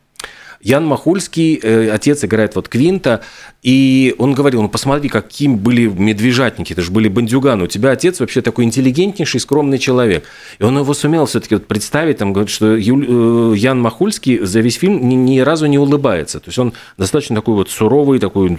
Ян 0.64 0.86
Махульский, 0.86 1.60
э, 1.62 1.90
отец 1.90 2.24
играет 2.24 2.56
вот 2.56 2.68
Квинта, 2.68 3.20
и 3.62 4.14
он 4.18 4.32
говорил, 4.32 4.62
ну 4.62 4.68
посмотри, 4.68 5.08
каким 5.08 5.58
были 5.58 5.86
медвежатники, 5.86 6.72
это 6.72 6.82
же 6.82 6.90
были 6.90 7.08
бандюганы, 7.08 7.64
у 7.64 7.66
тебя 7.66 7.90
отец 7.90 8.20
вообще 8.20 8.40
такой 8.40 8.64
интеллигентнейший, 8.64 9.40
скромный 9.40 9.78
человек. 9.78 10.24
И 10.58 10.64
он 10.64 10.78
его 10.78 10.94
сумел 10.94 11.26
все-таки 11.26 11.54
вот 11.54 11.66
представить, 11.66 12.18
там, 12.18 12.32
говорит, 12.32 12.50
что 12.50 12.76
Юль, 12.76 13.06
э, 13.08 13.54
Ян 13.56 13.80
Махульский 13.80 14.38
за 14.44 14.60
весь 14.60 14.76
фильм 14.76 15.06
ни, 15.08 15.14
ни 15.14 15.38
разу 15.40 15.66
не 15.66 15.78
улыбается. 15.78 16.40
То 16.40 16.48
есть 16.48 16.58
он 16.58 16.72
достаточно 16.96 17.36
такой 17.36 17.54
вот 17.54 17.70
суровый, 17.70 18.18
такой... 18.18 18.58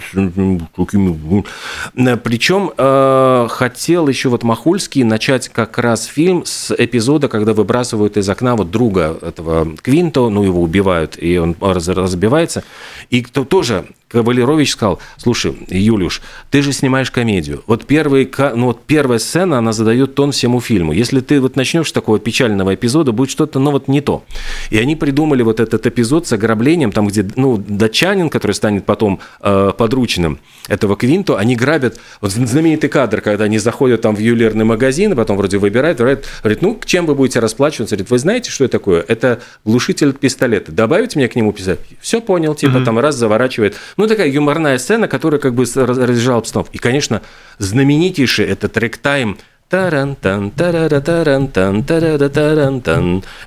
Причем 1.94 2.70
э, 2.76 3.48
хотел 3.50 4.08
еще 4.08 4.28
вот 4.28 4.44
Махульский 4.44 5.02
начать 5.02 5.48
как 5.48 5.78
раз 5.78 6.04
фильм 6.04 6.44
с 6.44 6.72
эпизода, 6.72 7.28
когда 7.28 7.52
выбрасывают 7.52 8.16
из 8.16 8.28
окна 8.28 8.54
вот 8.54 8.70
друга 8.70 9.18
этого 9.22 9.74
Квинто, 9.82 10.28
ну 10.28 10.44
его 10.44 10.62
убивают, 10.62 11.16
и 11.20 11.38
он 11.38 11.56
разбивается. 12.02 12.64
И 13.10 13.22
кто 13.22 13.44
тоже 13.44 13.86
Кавалерович 14.16 14.72
сказал, 14.72 14.98
слушай, 15.16 15.54
Юлюш, 15.68 16.22
ты 16.50 16.62
же 16.62 16.72
снимаешь 16.72 17.10
комедию. 17.10 17.62
Вот, 17.66 17.84
первый, 17.84 18.30
ну, 18.54 18.66
вот 18.66 18.84
первая 18.86 19.18
сцена, 19.18 19.58
она 19.58 19.72
задает 19.72 20.14
тон 20.14 20.32
всему 20.32 20.60
фильму. 20.60 20.92
Если 20.92 21.20
ты 21.20 21.40
вот 21.40 21.56
начнешь 21.56 21.88
с 21.88 21.92
такого 21.92 22.18
печального 22.18 22.74
эпизода, 22.74 23.12
будет 23.12 23.30
что-то, 23.30 23.58
ну, 23.58 23.70
вот 23.70 23.88
не 23.88 24.00
то. 24.00 24.24
И 24.70 24.78
они 24.78 24.96
придумали 24.96 25.42
вот 25.42 25.60
этот 25.60 25.86
эпизод 25.86 26.26
с 26.26 26.32
ограблением, 26.32 26.92
там, 26.92 27.08
где, 27.08 27.26
ну, 27.36 27.56
датчанин, 27.58 28.30
который 28.30 28.52
станет 28.52 28.86
потом 28.86 29.20
э, 29.40 29.72
подручным 29.76 30.38
этого 30.68 30.96
Квинту, 30.96 31.36
они 31.36 31.56
грабят, 31.56 31.98
вот 32.20 32.32
знаменитый 32.32 32.88
кадр, 32.88 33.20
когда 33.20 33.44
они 33.44 33.58
заходят 33.58 34.00
там 34.00 34.16
в 34.16 34.18
ювелирный 34.18 34.64
магазин, 34.64 35.12
и 35.12 35.14
потом 35.14 35.36
вроде 35.36 35.58
выбирают, 35.58 36.00
выбирают, 36.00 36.26
говорит, 36.42 36.62
ну, 36.62 36.80
чем 36.84 37.06
вы 37.06 37.14
будете 37.14 37.40
расплачиваться? 37.40 37.96
Говорит, 37.96 38.10
вы 38.10 38.18
знаете, 38.18 38.50
что 38.50 38.64
это 38.64 38.72
такое? 38.72 39.04
Это 39.06 39.40
глушитель 39.64 40.12
пистолета. 40.12 40.72
Добавить 40.72 41.16
мне 41.16 41.28
к 41.28 41.36
нему 41.36 41.52
пистолет? 41.52 41.80
Все 42.00 42.20
понял, 42.20 42.54
типа, 42.54 42.78
mm-hmm. 42.78 42.84
там 42.84 42.98
раз 42.98 43.16
заворачивает. 43.16 43.76
Ну, 43.96 44.05
такая 44.06 44.28
юморная 44.28 44.78
сцена, 44.78 45.08
которая 45.08 45.40
как 45.40 45.54
бы 45.54 45.64
разряжала 45.74 46.38
обстановку. 46.38 46.72
И, 46.74 46.78
конечно, 46.78 47.22
знаменитейший 47.58 48.46
это 48.46 48.68
трек-тайм 48.68 49.38
Тарантан. 49.68 50.50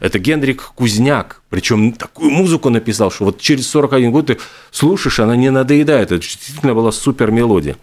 Это 0.01 0.19
Генрик 0.19 0.73
Кузняк. 0.75 1.41
Причем 1.49 1.93
такую 1.93 2.31
музыку 2.31 2.69
написал, 2.69 3.09
что 3.09 3.25
вот 3.25 3.39
через 3.39 3.69
41 3.69 4.11
год 4.11 4.27
ты 4.27 4.37
слушаешь, 4.71 5.19
она 5.19 5.35
не 5.37 5.49
надоедает. 5.49 6.11
Это 6.11 6.21
действительно 6.21 6.73
была 6.73 6.91
супер 6.91 7.31
мелодия. 7.31 7.77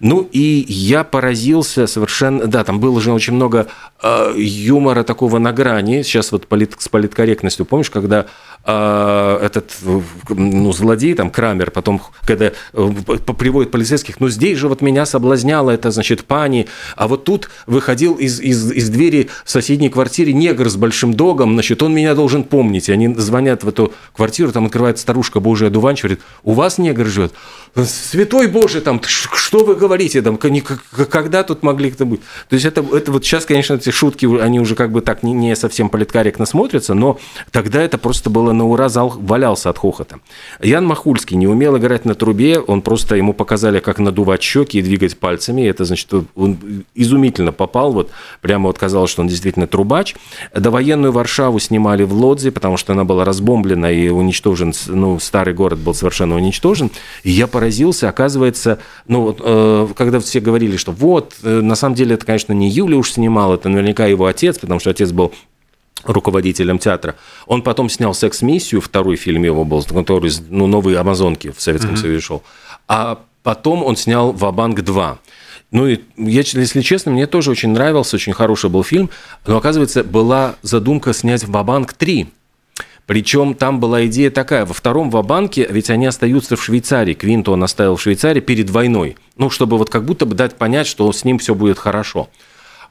Ну 0.00 0.28
и 0.32 0.64
я 0.68 1.04
поразился 1.04 1.86
совершенно... 1.86 2.46
Да, 2.46 2.64
там 2.64 2.80
было 2.80 3.00
же 3.00 3.12
очень 3.12 3.34
много 3.34 3.66
э, 4.02 4.34
юмора 4.36 5.02
такого 5.02 5.38
на 5.38 5.52
грани. 5.52 6.02
Сейчас 6.02 6.32
вот 6.32 6.46
полит, 6.46 6.74
с 6.78 6.88
политкорректностью. 6.88 7.66
Помнишь, 7.66 7.90
когда 7.90 8.26
э, 8.64 9.38
этот 9.42 9.72
ну, 10.28 10.72
злодей, 10.72 11.14
там, 11.14 11.30
Крамер, 11.30 11.70
потом, 11.70 12.00
когда 12.22 12.46
э, 12.46 12.52
приводит 13.38 13.70
полицейских, 13.70 14.20
ну 14.20 14.28
здесь 14.28 14.58
же 14.58 14.68
вот 14.68 14.80
меня 14.80 15.06
соблазняла 15.06 15.70
это, 15.70 15.90
значит, 15.90 16.24
пани, 16.24 16.66
а 16.96 17.08
вот 17.08 17.24
тут 17.24 17.50
выходил 17.66 18.14
из, 18.14 18.40
из, 18.40 18.72
из 18.72 18.90
двери 18.90 19.30
в 19.44 19.50
соседней 19.50 19.90
квартире 19.90 20.32
негр 20.32 20.68
с 20.68 20.76
большим 20.76 21.14
догом, 21.14 21.54
значит, 21.54 21.82
он 21.82 21.94
меня 21.94 22.14
должен 22.14 22.44
помнить. 22.44 22.88
Они 22.88 23.14
звонят 23.14 23.64
в 23.64 23.68
эту 23.68 23.92
квартиру, 24.14 24.52
там 24.52 24.66
открывает 24.66 24.98
старушка 24.98 25.40
Божия 25.40 25.68
одуванчик, 25.68 26.04
говорит, 26.04 26.22
у 26.42 26.52
вас 26.52 26.78
негр 26.78 27.06
живет? 27.06 27.32
Святой 27.74 28.46
Боже, 28.46 28.80
там, 28.80 29.00
что 29.04 29.64
вы 29.64 29.73
говорите, 29.74 30.22
там, 30.22 30.38
когда 30.38 31.42
тут 31.42 31.62
могли 31.62 31.90
это 31.90 32.04
быть? 32.04 32.20
То 32.48 32.54
есть 32.54 32.66
это, 32.66 32.84
это 32.92 33.12
вот 33.12 33.24
сейчас, 33.24 33.44
конечно, 33.44 33.74
эти 33.74 33.90
шутки, 33.90 34.26
они 34.40 34.60
уже 34.60 34.74
как 34.74 34.92
бы 34.92 35.00
так 35.00 35.22
не, 35.22 35.32
не 35.32 35.56
совсем 35.56 35.88
политкорректно 35.88 36.46
смотрятся, 36.46 36.94
но 36.94 37.18
тогда 37.50 37.82
это 37.82 37.98
просто 37.98 38.30
было 38.30 38.52
на 38.52 38.66
ура, 38.66 38.88
зал 38.88 39.14
валялся 39.16 39.70
от 39.70 39.78
хохота. 39.78 40.20
Ян 40.60 40.86
Махульский 40.86 41.36
не 41.36 41.46
умел 41.46 41.76
играть 41.76 42.04
на 42.04 42.14
трубе, 42.14 42.58
он 42.58 42.82
просто, 42.82 43.16
ему 43.16 43.32
показали, 43.32 43.80
как 43.80 43.98
надувать 43.98 44.42
щеки 44.42 44.78
и 44.78 44.82
двигать 44.82 45.18
пальцами, 45.18 45.62
это 45.62 45.84
значит, 45.84 46.12
он 46.34 46.84
изумительно 46.94 47.52
попал, 47.52 47.92
вот 47.92 48.10
прямо 48.40 48.66
вот 48.68 48.78
казалось, 48.78 49.10
что 49.10 49.22
он 49.22 49.28
действительно 49.28 49.66
трубач. 49.66 50.14
Довоенную 50.54 51.12
Варшаву 51.12 51.58
снимали 51.58 52.04
в 52.04 52.12
Лодзе, 52.12 52.50
потому 52.50 52.76
что 52.76 52.92
она 52.92 53.04
была 53.04 53.24
разбомблена 53.24 53.90
и 53.90 54.08
уничтожен, 54.08 54.72
ну, 54.86 55.18
старый 55.18 55.54
город 55.54 55.78
был 55.78 55.94
совершенно 55.94 56.36
уничтожен, 56.36 56.90
и 57.22 57.30
я 57.30 57.46
поразился, 57.46 58.08
оказывается, 58.08 58.78
ну, 59.06 59.22
вот, 59.22 59.40
э, 59.42 59.63
когда 59.96 60.20
все 60.20 60.40
говорили, 60.40 60.76
что 60.76 60.92
вот, 60.92 61.34
э, 61.42 61.60
на 61.60 61.74
самом 61.74 61.94
деле 61.94 62.14
это, 62.14 62.26
конечно, 62.26 62.52
не 62.52 62.68
Юля 62.68 62.96
уж 62.96 63.12
снимал, 63.12 63.54
это 63.54 63.68
наверняка 63.68 64.06
его 64.06 64.26
отец, 64.26 64.58
потому 64.58 64.80
что 64.80 64.90
отец 64.90 65.12
был 65.12 65.32
руководителем 66.04 66.78
театра. 66.78 67.16
Он 67.46 67.62
потом 67.62 67.88
снял 67.88 68.14
«Секс-миссию», 68.14 68.80
второй 68.80 69.16
фильм 69.16 69.44
его 69.44 69.64
был, 69.64 69.82
который 69.82 70.30
ну, 70.48 70.66
«Новые 70.66 70.98
амазонки» 70.98 71.50
в 71.50 71.60
Советском 71.60 71.94
mm-hmm. 71.94 72.00
Союзе 72.00 72.20
шел. 72.20 72.42
А 72.88 73.20
потом 73.42 73.82
он 73.82 73.96
снял 73.96 74.32
«Вабанк 74.32 74.80
2». 74.80 75.18
Ну, 75.70 75.88
и 75.88 76.00
я, 76.16 76.42
если 76.42 76.82
честно, 76.82 77.10
мне 77.10 77.26
тоже 77.26 77.50
очень 77.50 77.70
нравился, 77.70 78.16
очень 78.16 78.32
хороший 78.32 78.70
был 78.70 78.84
фильм, 78.84 79.10
но, 79.46 79.56
оказывается, 79.56 80.04
была 80.04 80.56
задумка 80.62 81.12
снять 81.12 81.44
«Вабанк 81.44 81.94
3», 81.98 82.28
причем 83.06 83.54
там 83.54 83.80
была 83.80 84.06
идея 84.06 84.30
такая, 84.30 84.64
во 84.64 84.72
втором 84.72 85.10
Вабанке, 85.10 85.66
ведь 85.68 85.90
они 85.90 86.06
остаются 86.06 86.56
в 86.56 86.62
Швейцарии, 86.64 87.14
Квинто 87.14 87.52
он 87.52 87.62
оставил 87.62 87.96
в 87.96 88.02
Швейцарии 88.02 88.40
перед 88.40 88.70
войной, 88.70 89.16
ну, 89.36 89.50
чтобы 89.50 89.76
вот 89.76 89.90
как 89.90 90.04
будто 90.04 90.24
бы 90.26 90.34
дать 90.34 90.54
понять, 90.54 90.86
что 90.86 91.10
с 91.12 91.24
ним 91.24 91.38
все 91.38 91.54
будет 91.54 91.78
хорошо. 91.78 92.28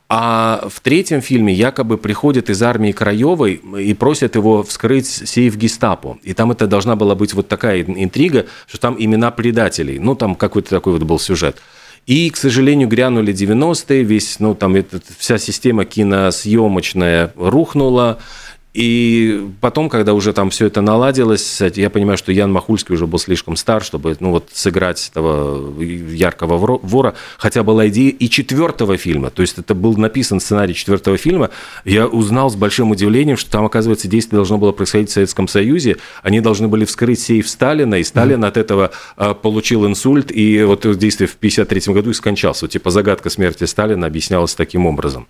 А 0.10 0.68
в 0.70 0.80
третьем 0.82 1.22
фильме 1.22 1.54
якобы 1.54 1.98
приходят 1.98 2.50
из 2.50 2.62
армии 2.62 2.92
Краевой 2.92 3.62
и 3.80 3.96
просят 3.96 4.36
его 4.36 4.62
вскрыть 4.62 5.08
сейф 5.08 5.56
гестапо. 5.56 6.20
И 6.22 6.34
там 6.34 6.52
это 6.52 6.68
должна 6.68 6.96
была 6.96 7.16
быть 7.16 7.34
вот 7.34 7.48
такая 7.48 7.82
интрига, 7.82 8.46
что 8.68 8.80
там 8.80 8.96
имена 9.00 9.32
предателей. 9.32 9.98
Ну, 9.98 10.14
там 10.14 10.36
какой-то 10.36 10.70
такой 10.70 10.94
вот 10.94 11.04
был 11.04 11.18
сюжет. 11.18 11.58
И, 12.06 12.30
к 12.30 12.38
сожалению, 12.38 12.90
грянули 12.90 13.34
90-е, 13.34 14.04
весь, 14.04 14.40
ну, 14.40 14.56
там 14.56 14.76
это, 14.76 15.00
вся 15.18 15.38
система 15.38 15.86
киносъемочная 15.86 17.34
рухнула, 17.38 18.20
и 18.74 19.50
потом, 19.62 19.88
когда 19.88 20.16
уже 20.16 20.34
там 20.34 20.50
все 20.50 20.66
это 20.66 20.82
наладилось, 20.82 21.62
я 21.76 21.92
понимаю, 21.92 22.18
что 22.18 22.32
Ян 22.32 22.52
Махульский 22.52 22.96
уже 22.96 23.06
был 23.06 23.20
слишком 23.20 23.56
стар, 23.56 23.84
чтобы 23.84 24.18
ну, 24.20 24.32
вот, 24.32 24.50
сыграть 24.52 25.10
этого 25.12 25.80
яркого 25.82 26.58
вора. 26.58 27.14
Хотя 27.38 27.62
была 27.62 27.88
идея 27.90 28.10
и 28.10 28.30
четвертого 28.30 28.98
фильма. 28.98 29.30
То 29.30 29.44
есть 29.44 29.60
это 29.60 29.76
был 29.76 29.96
написан 29.96 30.40
сценарий 30.40 30.74
четвертого 30.74 31.18
фильма. 31.18 31.52
Я 31.86 32.08
узнал 32.08 32.50
с 32.50 32.56
большим 32.56 32.90
удивлением, 32.90 33.38
что 33.38 33.52
там, 33.52 33.64
оказывается, 33.64 34.08
действие 34.08 34.40
должно 34.40 34.58
было 34.58 34.72
происходить 34.72 35.12
в 35.12 35.14
Советском 35.14 35.48
Союзе. 35.48 35.98
Они 36.24 36.42
должны 36.42 36.68
были 36.68 36.86
вскрыть 36.86 37.20
сейф 37.20 37.48
Сталина, 37.48 37.96
и 37.96 38.04
Сталин 38.04 38.44
mm-hmm. 38.44 38.48
от 38.48 38.58
этого 38.58 38.92
а, 39.18 39.36
получил 39.36 39.86
инсульт, 39.86 40.32
и 40.32 40.64
вот 40.64 40.82
действие 40.98 41.28
в 41.28 41.36
1953 41.36 41.94
году 41.94 42.10
и 42.10 42.14
скончался. 42.14 42.66
Вот, 42.66 42.72
типа 42.72 42.90
загадка 42.90 43.30
смерти 43.30 43.66
Сталина 43.66 44.08
объяснялась 44.08 44.56
таким 44.56 44.88
образом. 44.88 45.28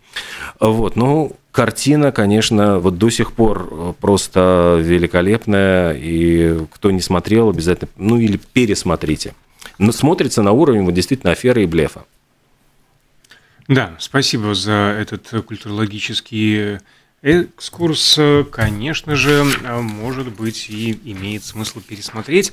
Вот, 0.62 0.95
ну, 0.95 1.35
Картина, 1.53 2.12
конечно, 2.12 2.79
вот 2.79 2.98
до 2.98 3.12
сих 3.12 3.31
пор 3.31 3.69
э, 3.69 3.93
просто 4.01 4.79
великолепная, 4.81 5.93
и 5.93 6.65
кто 6.72 6.89
не 6.89 7.00
смотрел, 7.00 7.50
обязательно, 7.50 7.91
ну 7.95 8.17
или 8.17 8.39
пересмотрите. 8.53 9.36
Но 9.77 9.91
смотрится 9.91 10.41
на 10.41 10.51
уровне 10.51 10.81
вот 10.81 10.95
действительно 10.95 11.31
аферы 11.31 11.62
и 11.62 11.67
блефа. 11.67 12.05
Да, 13.67 13.95
спасибо 14.00 14.55
за 14.55 14.98
этот 15.00 15.45
культурологический 15.45 16.79
экскурс, 17.22 18.19
конечно 18.51 19.15
же, 19.15 19.45
может 19.79 20.29
быть 20.33 20.72
и 20.72 21.00
имеет 21.05 21.43
смысл 21.43 21.81
пересмотреть. 21.81 22.51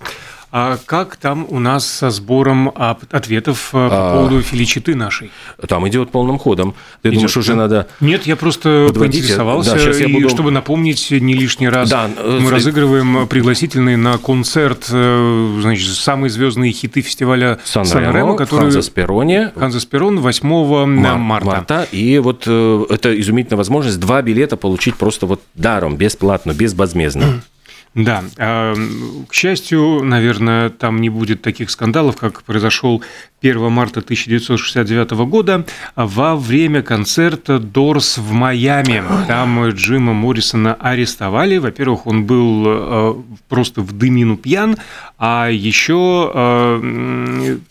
А 0.53 0.79
как 0.85 1.17
там 1.17 1.47
у 1.49 1.61
нас 1.61 1.87
со 1.87 2.11
сбором 2.11 2.73
ответов 2.75 3.69
э, 3.69 3.89
по 3.89 3.89
а, 3.93 4.15
поводу 4.17 4.43
филичиты 4.43 4.97
нашей? 4.97 5.31
Там 5.69 5.87
идет 5.89 6.11
полным 6.11 6.39
ходом. 6.39 6.75
Ты 7.03 7.11
идет, 7.11 7.19
думаешь, 7.19 7.37
уже 7.37 7.55
надо... 7.55 7.87
Нет, 8.01 8.27
я 8.27 8.35
просто 8.35 8.87
подводите. 8.89 9.21
поинтересовался, 9.21 9.77
да, 9.77 10.05
и 10.05 10.13
буду... 10.13 10.29
чтобы 10.29 10.51
напомнить 10.51 11.09
не 11.13 11.35
лишний 11.35 11.69
раз, 11.69 11.89
да, 11.89 12.09
мы 12.19 12.49
э, 12.49 12.51
разыгрываем 12.51 13.29
пригласительные 13.29 13.97
на 13.97 14.19
концерт, 14.19 14.89
э, 14.91 15.59
значит, 15.61 15.87
самые 15.95 16.31
звездные 16.31 16.73
хиты 16.73 17.01
фестиваля 17.01 17.61
Сан-Ремо, 17.63 18.35
который... 18.35 18.63
Ханза 18.63 18.83
Сперони. 18.83 19.53
Ханза 19.57 19.79
Сперон 19.79 20.19
8 20.19 20.49
Мар- 20.87 21.19
марта. 21.19 21.47
марта. 21.47 21.87
И 21.93 22.19
вот 22.19 22.43
это 22.49 23.21
изумительная 23.21 23.59
возможность 23.59 24.01
два 24.01 24.21
билета 24.21 24.57
получить 24.57 24.97
просто 24.97 25.27
вот 25.27 25.43
даром, 25.55 25.97
бесплатно, 25.97 26.53
безвозмездно. 26.53 27.41
Да, 27.93 28.23
к 28.37 29.33
счастью, 29.33 30.05
наверное, 30.05 30.71
там 30.71 31.01
не 31.01 31.09
будет 31.09 31.43
таких 31.43 31.71
скандалов, 31.71 32.17
как 32.17 32.45
произошел 32.45 33.03
1 33.43 33.73
марта 33.73 33.99
1969 33.99 35.11
года 35.27 35.67
во 35.97 36.37
время 36.37 36.83
концерта 36.83 37.59
Дорс 37.59 38.19
в 38.19 38.31
Майами. 38.31 39.03
Там 39.27 39.69
Джима 39.71 40.13
Моррисона 40.13 40.75
арестовали. 40.75 41.59
Во-первых, 41.59 42.07
он 42.07 42.27
был 42.27 42.63
а, 42.67 43.23
просто 43.49 43.81
в 43.81 43.91
дымину 43.93 44.37
пьян, 44.37 44.77
а 45.19 45.49
еще 45.49 46.31
а, 46.33 46.81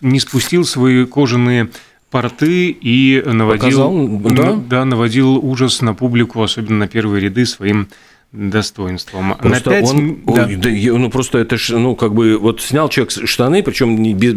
не 0.02 0.20
спустил 0.20 0.66
свои 0.66 1.06
кожаные 1.06 1.70
порты 2.12 2.72
и 2.72 3.24
наводил, 3.26 3.60
Показал, 3.60 4.08
да? 4.34 4.54
Да, 4.68 4.86
наводил 4.86 5.38
ужас 5.38 5.82
на 5.82 5.94
публику, 5.94 6.42
особенно 6.42 6.80
на 6.80 6.88
первые 6.88 7.22
ряды 7.22 7.46
своим 7.46 7.88
достоинством. 8.32 9.36
Просто 9.36 9.70
На 9.70 9.76
5... 9.76 9.90
он, 9.90 10.20
да. 10.26 10.46
Ой, 10.46 10.56
да, 10.56 10.70
ну 10.70 11.10
просто 11.10 11.40
это 11.40 11.58
ж, 11.58 11.72
ну 11.72 11.96
как 11.96 12.14
бы 12.14 12.38
вот 12.38 12.62
снял 12.62 12.88
человек 12.90 13.12
штаны, 13.28 13.64
причем 13.64 14.02
без, 14.14 14.36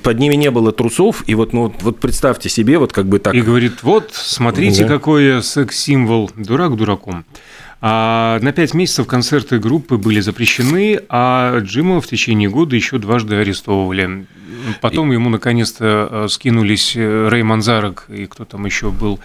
под 0.00 0.18
ними 0.18 0.34
не 0.34 0.50
было 0.50 0.72
трусов, 0.72 1.22
и 1.26 1.34
вот 1.34 1.52
ну 1.52 1.72
вот 1.80 2.00
представьте 2.00 2.48
себе 2.48 2.78
вот 2.78 2.92
как 2.92 3.06
бы 3.06 3.18
так. 3.20 3.34
И 3.34 3.40
говорит, 3.40 3.82
вот 3.82 4.10
смотрите, 4.12 4.82
да. 4.82 4.88
какой 4.88 5.42
секс-символ, 5.42 6.30
дурак 6.36 6.76
дураком. 6.76 7.24
А 7.80 8.40
на 8.42 8.52
пять 8.52 8.74
месяцев 8.74 9.06
концерты 9.06 9.60
группы 9.60 9.98
были 9.98 10.18
запрещены, 10.18 11.00
а 11.08 11.60
Джима 11.60 12.00
в 12.00 12.08
течение 12.08 12.50
года 12.50 12.74
еще 12.74 12.98
дважды 12.98 13.36
арестовывали. 13.36 14.26
Потом 14.80 15.12
ему 15.12 15.30
наконец-то 15.30 16.08
э, 16.10 16.28
скинулись 16.28 16.96
э, 16.96 17.28
Рэй 17.28 17.44
Манзарок 17.44 18.06
и 18.08 18.26
кто 18.26 18.44
там 18.44 18.66
еще 18.66 18.90
был 18.90 19.20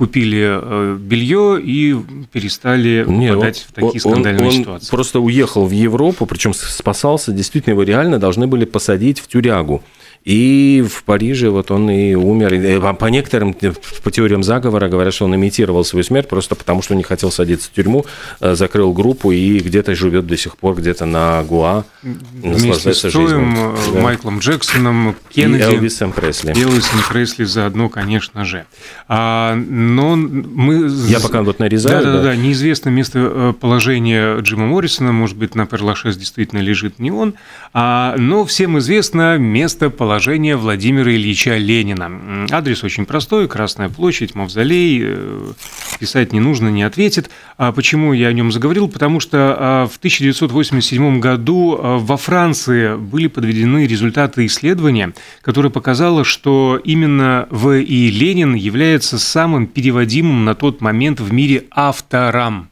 купили 0.00 0.48
э, 0.50 0.96
белье 0.98 1.60
и 1.62 1.94
перестали 2.32 3.04
Не, 3.06 3.34
попадать 3.34 3.66
он, 3.66 3.68
в 3.68 3.74
такие 3.74 4.00
скандальные 4.00 4.46
он, 4.46 4.52
ситуации. 4.52 4.86
Он 4.86 4.90
просто 4.90 5.20
уехал 5.20 5.66
в 5.66 5.72
Европу, 5.72 6.24
причем 6.24 6.54
спасался, 6.54 7.32
действительно 7.32 7.74
его 7.74 7.82
реально 7.82 8.18
должны 8.18 8.46
были 8.46 8.64
посадить 8.64 9.20
в 9.20 9.28
тюрягу. 9.28 9.82
И 10.24 10.84
в 10.86 11.04
Париже 11.04 11.48
вот 11.48 11.70
он 11.70 11.90
и 11.90 12.14
умер. 12.14 12.52
И 12.52 12.94
по 12.94 13.06
некоторым, 13.06 13.54
по 13.54 14.10
теориям 14.10 14.42
заговора, 14.42 14.88
говорят, 14.88 15.14
что 15.14 15.24
он 15.24 15.34
имитировал 15.34 15.82
свою 15.82 16.04
смерть 16.04 16.28
просто 16.28 16.54
потому, 16.54 16.82
что 16.82 16.94
не 16.94 17.02
хотел 17.02 17.30
садиться 17.30 17.70
в 17.70 17.72
тюрьму, 17.72 18.04
э, 18.40 18.54
закрыл 18.54 18.92
группу 18.92 19.32
и 19.32 19.58
где-то 19.60 19.94
живет 19.94 20.26
до 20.26 20.36
сих 20.36 20.58
пор, 20.58 20.76
где-то 20.76 21.06
на 21.06 21.42
Гуа. 21.44 21.84
Вместе 22.02 22.92
с 22.92 23.00
Тоем, 23.10 23.54
э, 23.56 23.76
да. 23.94 24.00
Майклом 24.00 24.40
Джексоном, 24.40 25.16
Кеннеди. 25.30 25.62
И 25.62 25.64
Элвисом 25.64 26.12
Пресли. 26.12 26.50
Элвисом 26.50 27.00
Пресли 27.08 27.44
заодно, 27.44 27.88
конечно 27.88 28.44
же. 28.44 28.66
А, 29.08 29.54
но 29.54 30.16
мы... 30.16 30.86
Я 31.08 31.20
пока 31.20 31.42
вот 31.42 31.60
нарезаю. 31.60 32.04
Да-да-да, 32.04 32.22
да. 32.22 32.36
неизвестно 32.36 32.90
местоположение 32.90 34.38
э, 34.38 34.40
Джима 34.42 34.66
Моррисона, 34.66 35.12
может 35.12 35.38
быть, 35.38 35.54
на 35.54 35.64
Перлашес 35.64 36.18
действительно 36.18 36.60
лежит 36.60 36.98
не 36.98 37.10
он, 37.10 37.34
а, 37.72 38.16
но 38.18 38.44
всем 38.44 38.78
известно 38.78 39.38
местоположение 39.38 40.09
положение 40.10 40.56
Владимира 40.56 41.14
Ильича 41.14 41.56
Ленина. 41.56 42.48
Адрес 42.50 42.82
очень 42.82 43.06
простой, 43.06 43.46
Красная 43.46 43.88
площадь, 43.88 44.34
Мавзолей, 44.34 45.00
э, 45.04 45.52
писать 46.00 46.32
не 46.32 46.40
нужно, 46.40 46.68
не 46.68 46.82
ответит. 46.82 47.30
А 47.56 47.70
почему 47.70 48.12
я 48.12 48.26
о 48.26 48.32
нем 48.32 48.50
заговорил? 48.50 48.88
Потому 48.88 49.20
что 49.20 49.54
а, 49.56 49.86
в 49.86 49.98
1987 49.98 51.20
году 51.20 51.78
а, 51.80 51.98
во 51.98 52.16
Франции 52.16 52.96
были 52.96 53.28
подведены 53.28 53.86
результаты 53.86 54.46
исследования, 54.46 55.12
которое 55.42 55.70
показало, 55.70 56.24
что 56.24 56.80
именно 56.82 57.46
В.И. 57.50 58.10
Ленин 58.10 58.54
является 58.54 59.16
самым 59.16 59.68
переводимым 59.68 60.44
на 60.44 60.56
тот 60.56 60.80
момент 60.80 61.20
в 61.20 61.32
мире 61.32 61.66
автором 61.70 62.68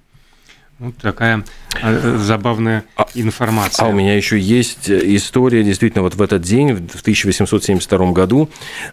вот 0.79 0.97
такая 0.99 1.45
э, 1.83 2.17
забавная 2.19 2.85
а, 2.97 3.07
информация. 3.15 3.87
А 3.87 3.89
у 3.89 3.93
меня 3.93 4.17
еще 4.17 4.39
есть 4.39 4.89
история, 4.89 5.65
действительно, 5.65 6.03
вот 6.03 6.15
в 6.15 6.23
этот 6.23 6.43
день, 6.43 6.73
в 6.73 7.01
1872 7.01 8.13
году, 8.13 8.49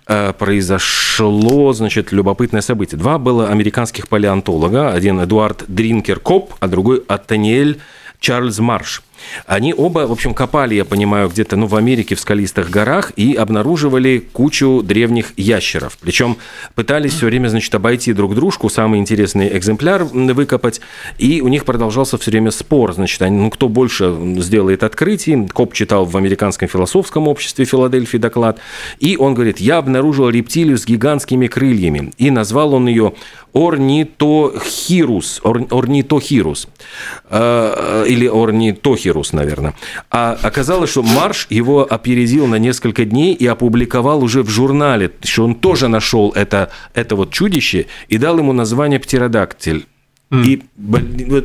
э, 0.08 0.34
произошло, 0.34 1.74
значит, 1.74 2.12
любопытное 2.12 2.62
событие. 2.62 2.98
Два 2.98 3.20
было 3.20 3.50
американских 3.50 4.08
палеонтолога, 4.08 4.94
один 4.94 5.24
Эдуард 5.24 5.66
Дринкер 5.68 6.20
Коп, 6.20 6.56
а 6.60 6.68
другой 6.68 7.04
Атаниэль 7.08 7.80
Чарльз 8.20 8.60
Марш. 8.60 9.04
Они 9.46 9.74
оба, 9.74 10.08
в 10.08 10.12
общем, 10.12 10.34
копали, 10.34 10.76
я 10.76 10.86
понимаю, 10.86 11.30
где-то 11.30 11.56
ну, 11.56 11.68
в 11.68 11.76
Америке 11.76 12.16
в 12.16 12.20
скалистых 12.20 12.70
горах 12.70 13.12
и 13.16 13.34
обнаруживали 13.34 14.20
кучу 14.20 14.82
древних 14.84 15.34
ящеров. 15.38 15.98
Причем 16.02 16.38
пытались 16.76 17.14
все 17.14 17.28
время, 17.28 17.48
значит, 17.48 17.74
обойти 17.76 18.14
друг 18.14 18.36
дружку, 18.36 18.70
самый 18.70 19.00
интересный 19.00 19.56
экземпляр 19.58 20.04
выкопать, 20.04 20.82
и 21.18 21.42
у 21.42 21.48
них 21.48 21.66
продолжался 21.66 22.18
все 22.18 22.32
время 22.32 22.52
спор, 22.52 22.94
значит, 22.94 23.22
они, 23.22 23.38
ну, 23.38 23.50
кто 23.50 23.70
больше 23.70 24.16
сделает 24.38 24.84
открытий. 24.84 25.48
Коп 25.54 25.74
читал 25.74 26.06
в 26.06 26.16
Американском 26.18 26.68
философском 26.68 27.28
обществе 27.28 27.66
Филадельфии 27.66 28.18
доклад, 28.18 28.60
и 29.00 29.18
он 29.18 29.34
говорит, 29.34 29.60
я 29.60 29.78
обнаружил 29.78 30.30
рептилию 30.30 30.78
с 30.78 30.86
гигантскими 30.86 31.48
крыльями, 31.48 32.14
и 32.18 32.32
назвал 32.32 32.74
он 32.74 32.88
ее 32.88 33.14
орнитохирус, 33.56 35.40
ор, 35.44 35.66
орнитохирус, 35.72 36.68
э, 37.30 38.06
или 38.08 38.28
орнитохирус, 38.28 39.15
наверное. 39.34 39.74
А 40.10 40.38
оказалось, 40.42 40.92
что 40.92 41.04
Марш 41.04 41.48
его 41.50 41.86
опередил 41.90 42.48
на 42.48 42.56
несколько 42.56 43.06
дней 43.06 43.34
и 43.34 43.46
опубликовал 43.46 44.24
уже 44.24 44.44
в 44.44 44.50
журнале, 44.50 45.12
что 45.24 45.46
он 45.46 45.56
тоже 45.56 45.88
нашел 45.88 46.32
это, 46.32 46.72
это 46.94 47.16
вот 47.16 47.32
чудище 47.32 47.88
и 48.08 48.18
дал 48.18 48.38
ему 48.38 48.54
название 48.54 49.00
птеродактиль. 49.00 49.86
И 50.32 50.64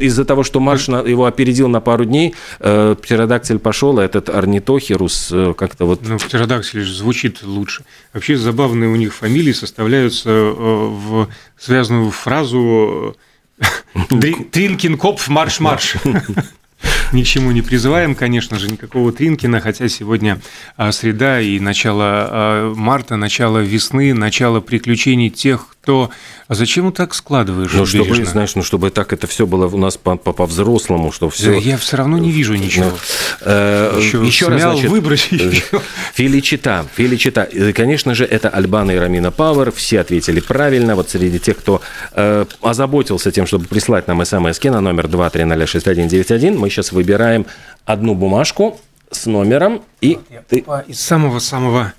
из-за 0.00 0.24
того, 0.24 0.42
что 0.42 0.58
Марш 0.58 0.88
его 0.88 1.26
опередил 1.26 1.68
на 1.68 1.80
пару 1.80 2.04
дней, 2.06 2.34
э, 2.60 2.96
птеродактиль 3.00 3.58
пошел, 3.58 3.98
а 3.98 4.04
этот 4.04 4.30
орнитохирус 4.30 5.30
э, 5.32 5.54
как-то 5.56 5.84
вот... 5.84 6.00
Ну, 6.02 6.18
птеродактиль 6.18 6.84
звучит 6.84 7.42
лучше. 7.42 7.84
Вообще 8.14 8.36
забавные 8.36 8.88
у 8.88 8.96
них 8.96 9.14
фамилии 9.14 9.52
составляются 9.52 10.30
э, 10.30 10.52
в 10.52 11.28
связанную 11.58 12.10
фразу 12.10 13.16
Тринкин 14.50 14.96
Копф 14.96 15.28
марш-марш. 15.28 15.96
ни 17.12 17.22
к 17.22 17.26
чему 17.26 17.50
не 17.50 17.62
призываем, 17.62 18.14
конечно 18.14 18.58
же, 18.58 18.70
никакого 18.70 19.12
Тринкина, 19.12 19.60
хотя 19.60 19.88
сегодня 19.88 20.40
а, 20.76 20.92
среда 20.92 21.40
и 21.40 21.58
начало 21.58 22.04
а, 22.04 22.74
марта, 22.74 23.16
начало 23.16 23.58
весны, 23.58 24.14
начало 24.14 24.60
приключений 24.60 25.30
тех, 25.30 25.66
кто... 25.82 26.10
А 26.48 26.54
зачем 26.54 26.92
так 26.92 27.14
складываешь? 27.14 27.72
Ну, 27.72 27.86
чтобы, 27.86 28.04
бережно? 28.04 28.24
знаешь, 28.26 28.54
ну, 28.54 28.62
чтобы 28.62 28.90
так 28.90 29.12
это 29.12 29.26
все 29.26 29.46
было 29.46 29.66
у 29.66 29.78
нас 29.78 29.96
по-взрослому, 29.96 31.08
по, 31.08 31.14
что 31.14 31.30
все... 31.30 31.52
Да, 31.52 31.56
я 31.56 31.78
все 31.78 31.96
равно 31.96 32.18
не 32.18 32.30
вижу 32.30 32.54
ничего. 32.54 32.86
Ну, 32.86 32.96
э, 33.42 33.98
еще, 33.98 34.24
еще 34.24 34.48
раз, 34.48 34.60
значит, 34.62 34.90
выбросить. 34.90 35.64
Филичита, 36.14 36.86
Филичита. 36.94 37.48
Конечно 37.74 38.14
же, 38.14 38.24
это 38.24 38.48
Альбана 38.48 38.90
и 38.90 38.96
Рамина 38.96 39.30
Пауэр. 39.30 39.72
Все 39.72 40.00
ответили 40.00 40.40
правильно. 40.40 40.96
Вот 40.96 41.08
среди 41.08 41.38
тех, 41.38 41.56
кто 41.56 41.80
э, 42.12 42.44
озаботился 42.60 43.30
тем, 43.30 43.46
чтобы 43.46 43.66
прислать 43.66 44.06
нам 44.08 44.24
смс 44.24 44.62
на 44.62 44.80
номер 44.80 45.06
2306191, 45.06 46.58
мы 46.58 46.68
сейчас 46.68 46.92
выбираем 47.00 47.46
одну 47.86 48.14
бумажку 48.14 48.78
с 49.10 49.26
номером. 49.26 49.82
И 50.00 50.18
вот 50.30 50.46
ты... 50.48 50.64
Из 50.86 51.00
самого-самого 51.00 51.94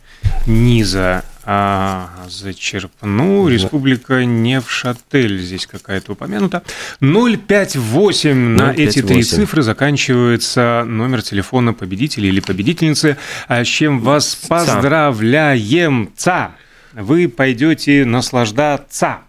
низа 0.46 1.24
а, 1.44 2.10
зачерпну. 2.30 3.48
Республика 3.48 4.24
Невшатель 4.24 5.40
здесь 5.40 5.66
какая-то 5.66 6.12
упомянута. 6.12 6.62
058 7.00 8.36
на 8.36 8.72
эти 8.72 9.02
три 9.02 9.24
цифры 9.24 9.64
заканчивается 9.64 10.84
номер 10.86 11.24
телефона 11.24 11.74
победителя 11.74 12.30
или 12.30 12.40
победительницы, 12.40 13.18
а 13.48 13.64
с 13.64 13.68
чем 13.68 14.02
вас 14.02 14.36
поздравляем. 14.36 16.12
Ца! 16.16 16.52
Вы 16.94 17.28
пойдете 17.28 18.06
наслаждаться 18.06 19.22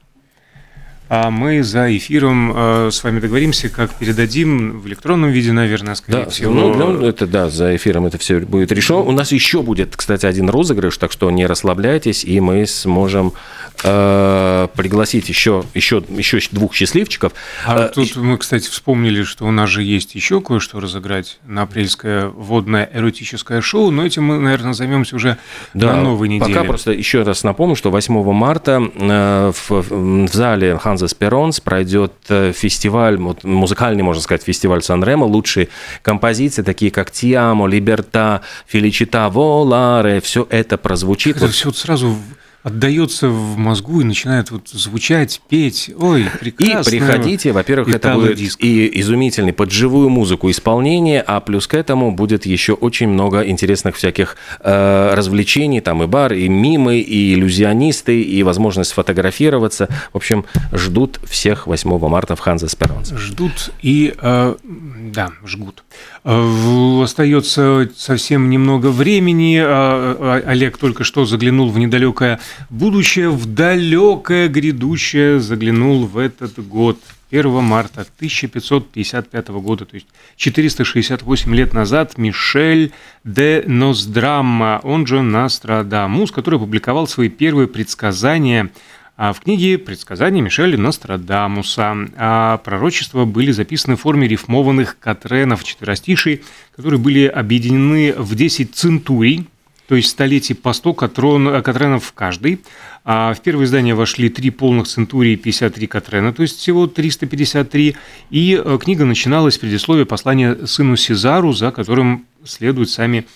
а 1.14 1.30
мы 1.30 1.62
за 1.62 1.94
эфиром 1.94 2.54
э, 2.56 2.90
с 2.90 3.04
вами 3.04 3.20
договоримся, 3.20 3.68
как 3.68 3.92
передадим 3.92 4.80
в 4.80 4.86
электронном 4.86 5.30
виде, 5.30 5.52
наверное, 5.52 5.94
скорее 5.94 6.24
да, 6.24 6.30
всего. 6.30 6.50
Ну, 6.54 6.72
ну, 6.72 7.04
это 7.04 7.26
да, 7.26 7.50
за 7.50 7.76
эфиром 7.76 8.06
это 8.06 8.16
все 8.16 8.40
будет 8.40 8.72
решено. 8.72 9.00
У 9.00 9.12
нас 9.12 9.30
еще 9.30 9.60
будет, 9.60 9.94
кстати, 9.94 10.24
один 10.24 10.48
розыгрыш, 10.48 10.96
так 10.96 11.12
что 11.12 11.30
не 11.30 11.44
расслабляйтесь, 11.44 12.24
и 12.24 12.40
мы 12.40 12.66
сможем 12.66 13.34
э, 13.82 14.68
пригласить 14.74 15.28
еще, 15.28 15.64
еще, 15.74 16.02
еще 16.08 16.40
двух 16.50 16.74
счастливчиков. 16.74 17.32
А 17.66 17.86
э, 17.86 17.88
тут 17.88 18.16
мы, 18.16 18.38
кстати, 18.38 18.68
вспомнили, 18.68 19.22
что 19.22 19.46
у 19.46 19.50
нас 19.50 19.68
же 19.70 19.82
есть 19.82 20.14
еще 20.14 20.40
кое-что 20.40 20.80
разыграть 20.80 21.38
на 21.46 21.62
апрельское 21.62 22.28
водное 22.28 22.88
эротическое 22.92 23.60
шоу, 23.60 23.90
но 23.90 24.04
этим 24.04 24.24
мы, 24.24 24.38
наверное, 24.38 24.72
займемся 24.72 25.16
уже 25.16 25.38
да, 25.74 25.94
на 25.94 26.02
новой 26.02 26.28
неделе. 26.28 26.54
Пока 26.54 26.64
просто 26.64 26.92
еще 26.92 27.22
раз 27.22 27.44
напомню, 27.44 27.76
что 27.76 27.90
8 27.90 28.32
марта 28.32 28.82
э, 28.94 29.52
в, 29.54 29.70
в 29.70 30.28
зале 30.32 30.78
Ханза 30.78 31.08
Сперонс 31.08 31.60
пройдет 31.60 32.12
э, 32.28 32.52
фестиваль, 32.52 33.18
музыкальный, 33.18 34.02
можно 34.02 34.22
сказать, 34.22 34.42
фестиваль 34.42 34.82
Сан-Ремо, 34.82 35.24
лучшие 35.24 35.68
композиции, 36.02 36.62
такие 36.62 36.90
как 36.90 37.10
«Тиамо», 37.10 37.66
«Либерта», 37.66 38.42
«Феличита», 38.66 39.28
«Воларе», 39.28 40.20
все 40.20 40.46
это 40.50 40.78
прозвучит. 40.78 41.36
Это 41.36 41.46
вот... 41.46 41.54
все 41.54 41.72
сразу 41.72 42.16
отдается 42.62 43.28
в 43.28 43.56
мозгу 43.56 44.00
и 44.00 44.04
начинает 44.04 44.50
вот 44.50 44.68
звучать, 44.68 45.40
петь. 45.48 45.90
Ой, 45.98 46.26
прекрасно. 46.40 46.90
И 46.90 46.98
приходите, 46.98 47.52
во-первых, 47.52 47.88
это 47.88 48.14
будет 48.14 48.38
и 48.62 49.00
изумительный 49.00 49.52
под 49.52 49.70
живую 49.70 50.08
музыку 50.08 50.50
исполнение, 50.50 51.20
а 51.20 51.40
плюс 51.40 51.66
к 51.66 51.74
этому 51.74 52.12
будет 52.12 52.46
еще 52.46 52.74
очень 52.74 53.08
много 53.08 53.46
интересных 53.46 53.96
всяких 53.96 54.36
э, 54.60 55.14
развлечений, 55.14 55.80
там 55.80 56.02
и 56.02 56.06
бар, 56.06 56.32
и 56.32 56.48
мимы, 56.48 56.98
и 57.00 57.34
иллюзионисты, 57.34 58.22
и 58.22 58.42
возможность 58.42 58.90
сфотографироваться. 58.90 59.88
В 60.12 60.16
общем, 60.16 60.44
ждут 60.72 61.20
всех 61.28 61.66
8 61.66 61.98
марта 62.08 62.36
в 62.36 62.40
Ханзе 62.40 62.68
Сперонс. 62.68 63.10
Ждут 63.10 63.70
и, 63.82 64.14
э, 64.20 64.54
да, 64.62 65.32
жгут. 65.44 65.82
Э, 66.24 67.02
остается 67.02 67.88
совсем 67.96 68.50
немного 68.50 68.88
времени. 68.88 69.58
А, 69.58 70.16
а, 70.18 70.42
Олег 70.46 70.78
только 70.78 71.02
что 71.04 71.24
заглянул 71.24 71.70
в 71.70 71.78
недалекое 71.78 72.38
будущее, 72.70 73.30
в 73.30 73.46
далекое 73.46 74.48
грядущее 74.48 75.40
заглянул 75.40 76.06
в 76.06 76.18
этот 76.18 76.58
год. 76.66 76.98
21 77.32 77.62
марта 77.64 78.02
1555 78.02 79.48
года, 79.48 79.86
то 79.86 79.94
есть 79.94 80.06
468 80.36 81.54
лет 81.54 81.72
назад, 81.72 82.18
Мишель 82.18 82.92
де 83.24 83.64
Ноздрамма, 83.66 84.80
он 84.82 85.06
же 85.06 85.22
Нострадамус, 85.22 86.30
который 86.30 86.56
опубликовал 86.56 87.06
свои 87.06 87.30
первые 87.30 87.68
предсказания 87.68 88.70
а 89.14 89.32
в 89.32 89.40
книге 89.40 89.78
«Предсказания 89.78 90.40
Мишеля 90.40 90.78
Нострадамуса». 90.78 91.94
А 92.16 92.56
пророчества 92.58 93.24
были 93.26 93.52
записаны 93.52 93.96
в 93.96 94.00
форме 94.00 94.26
рифмованных 94.26 94.98
катренов 94.98 95.64
четверостишей, 95.64 96.42
которые 96.74 96.98
были 96.98 97.26
объединены 97.26 98.14
в 98.16 98.34
10 98.34 98.74
центурий, 98.74 99.46
то 99.88 99.96
есть 99.96 100.10
столетий 100.10 100.54
по 100.54 100.72
100 100.72 100.94
катрон, 100.94 101.62
катренов 101.62 102.04
в 102.04 102.12
каждой. 102.12 102.60
А 103.04 103.34
в 103.34 103.40
первое 103.40 103.64
издание 103.64 103.94
вошли 103.94 104.28
три 104.28 104.50
полных 104.50 104.86
центурии 104.86 105.32
и 105.32 105.36
53 105.36 105.86
катрена, 105.88 106.32
то 106.32 106.42
есть 106.42 106.58
всего 106.58 106.86
353. 106.86 107.96
И 108.30 108.62
э, 108.64 108.78
книга 108.80 109.04
начиналась 109.04 109.54
с 109.54 109.58
предисловия 109.58 110.04
послания 110.04 110.66
сыну 110.66 110.96
Сезару, 110.96 111.52
за 111.52 111.72
которым 111.72 112.26
следуют 112.44 112.90
сами 112.90 113.26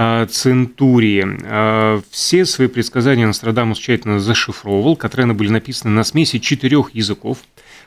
а, 0.00 0.26
Центурии. 0.26 1.26
А, 1.42 2.00
все 2.10 2.44
свои 2.44 2.68
предсказания 2.68 3.26
Нострадамус 3.26 3.78
тщательно 3.78 4.20
зашифровывал. 4.20 4.94
Катрены 4.94 5.34
были 5.34 5.48
написаны 5.48 5.92
на 5.92 6.04
смеси 6.04 6.38
четырех 6.38 6.94
языков. 6.94 7.38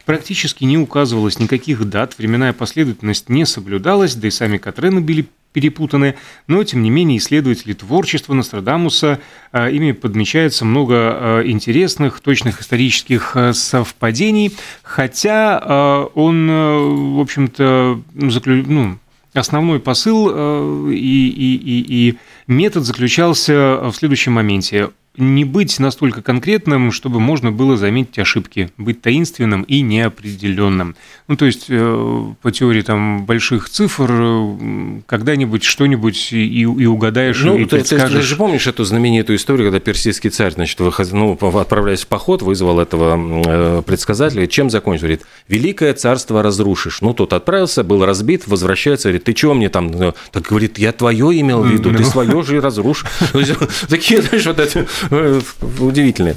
Практически 0.03 0.65
не 0.65 0.77
указывалось 0.77 1.39
никаких 1.39 1.85
дат, 1.85 2.17
временная 2.17 2.51
последовательность 2.51 3.29
не 3.29 3.45
соблюдалась, 3.45 4.15
да 4.15 4.27
и 4.27 4.31
сами 4.31 4.57
Катрены 4.57 4.99
были 4.99 5.27
перепутаны, 5.53 6.15
но, 6.47 6.63
тем 6.63 6.83
не 6.83 6.89
менее, 6.89 7.17
исследователи 7.17 7.73
творчества 7.73 8.33
Нострадамуса, 8.33 9.19
а, 9.51 9.69
ими 9.69 9.91
подмечается 9.91 10.65
много 10.65 11.43
интересных, 11.45 12.19
точных 12.19 12.61
исторических 12.61 13.35
совпадений, 13.53 14.53
хотя 14.83 16.07
он, 16.15 16.47
в 16.47 17.19
общем-то, 17.19 18.01
заклю... 18.15 18.63
ну, 18.67 18.97
основной 19.33 19.79
посыл 19.79 20.89
и, 20.89 20.93
и, 20.95 21.55
и, 21.55 22.09
и 22.09 22.17
метод 22.47 22.83
заключался 22.85 23.79
в 23.83 23.93
следующем 23.93 24.33
моменте 24.33 24.89
не 25.17 25.43
быть 25.43 25.77
настолько 25.79 26.21
конкретным, 26.21 26.91
чтобы 26.91 27.19
можно 27.19 27.51
было 27.51 27.75
заметить 27.75 28.17
ошибки, 28.17 28.71
быть 28.77 29.01
таинственным 29.01 29.63
и 29.63 29.81
неопределенным. 29.81 30.95
Ну, 31.27 31.35
то 31.35 31.45
есть, 31.45 31.65
э, 31.67 32.25
по 32.41 32.51
теории 32.51 32.81
там 32.81 33.25
больших 33.25 33.69
цифр, 33.69 34.09
э, 34.09 35.01
когда-нибудь 35.05 35.63
что-нибудь 35.63 36.31
и, 36.31 36.61
и 36.61 36.85
угадаешь, 36.85 37.41
ну, 37.43 37.57
и 37.57 37.65
ты, 37.65 37.83
ты, 37.83 37.97
ты 37.97 38.21
же 38.21 38.35
помнишь 38.37 38.67
эту 38.67 38.85
знаменитую 38.85 39.37
историю, 39.37 39.67
когда 39.69 39.81
персидский 39.81 40.29
царь, 40.29 40.53
значит, 40.53 40.79
выход, 40.79 41.11
ну, 41.11 41.37
отправляясь 41.41 42.03
в 42.03 42.07
поход, 42.07 42.41
вызвал 42.41 42.79
этого 42.79 43.19
э, 43.45 43.81
предсказателя, 43.85 44.47
чем 44.47 44.69
закончил? 44.69 45.01
Говорит, 45.01 45.23
великое 45.49 45.93
царство 45.93 46.41
разрушишь. 46.41 47.01
Ну, 47.01 47.13
тот 47.13 47.33
отправился, 47.33 47.83
был 47.83 48.05
разбит, 48.05 48.47
возвращается, 48.47 49.09
говорит, 49.09 49.25
ты 49.25 49.33
чего 49.33 49.53
мне 49.55 49.67
там? 49.67 49.91
Так 50.31 50.43
говорит, 50.43 50.77
я 50.77 50.93
твое 50.93 51.37
имел 51.41 51.63
в 51.63 51.67
виду, 51.67 51.93
ты 51.93 52.05
свое 52.05 52.41
же 52.43 52.57
и 52.57 52.59
разрушишь. 52.59 53.09
Такие, 53.89 54.21
знаешь, 54.21 54.45
вот 54.45 54.59
это 54.59 54.87
удивительные. 55.79 56.35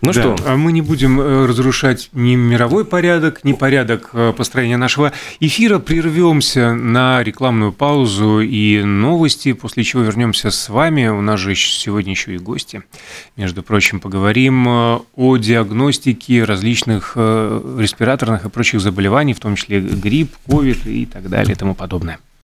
Ну 0.00 0.12
да, 0.12 0.20
что? 0.20 0.36
А 0.44 0.56
мы 0.56 0.72
не 0.72 0.82
будем 0.82 1.20
э, 1.20 1.46
разрушать 1.46 2.08
ни 2.12 2.34
мировой 2.34 2.84
порядок, 2.84 3.44
ни 3.44 3.52
порядок 3.52 4.10
э, 4.12 4.32
построения 4.36 4.76
нашего 4.76 5.12
эфира. 5.40 5.78
Прервемся 5.78 6.74
на 6.74 7.22
рекламную 7.22 7.72
паузу 7.72 8.40
и 8.40 8.82
новости, 8.82 9.52
после 9.52 9.84
чего 9.84 10.02
вернемся 10.02 10.50
с 10.50 10.68
вами. 10.68 11.08
У 11.08 11.20
нас 11.20 11.38
же 11.38 11.54
сегодня 11.54 12.12
еще 12.12 12.34
и 12.34 12.38
гости. 12.38 12.82
Между 13.36 13.62
прочим, 13.62 14.00
поговорим 14.00 14.68
э, 14.68 14.98
о 15.14 15.36
диагностике 15.36 16.44
различных 16.44 17.16
респираторных 17.16 18.44
и 18.44 18.48
прочих 18.48 18.80
заболеваний, 18.80 19.34
в 19.34 19.40
том 19.40 19.54
числе 19.54 19.80
грипп, 19.80 20.34
ковид 20.48 20.86
и 20.86 21.06
так 21.06 21.28
далее 21.28 21.52
и 21.52 21.56
тому 21.56 21.74
подобное. 21.74 22.18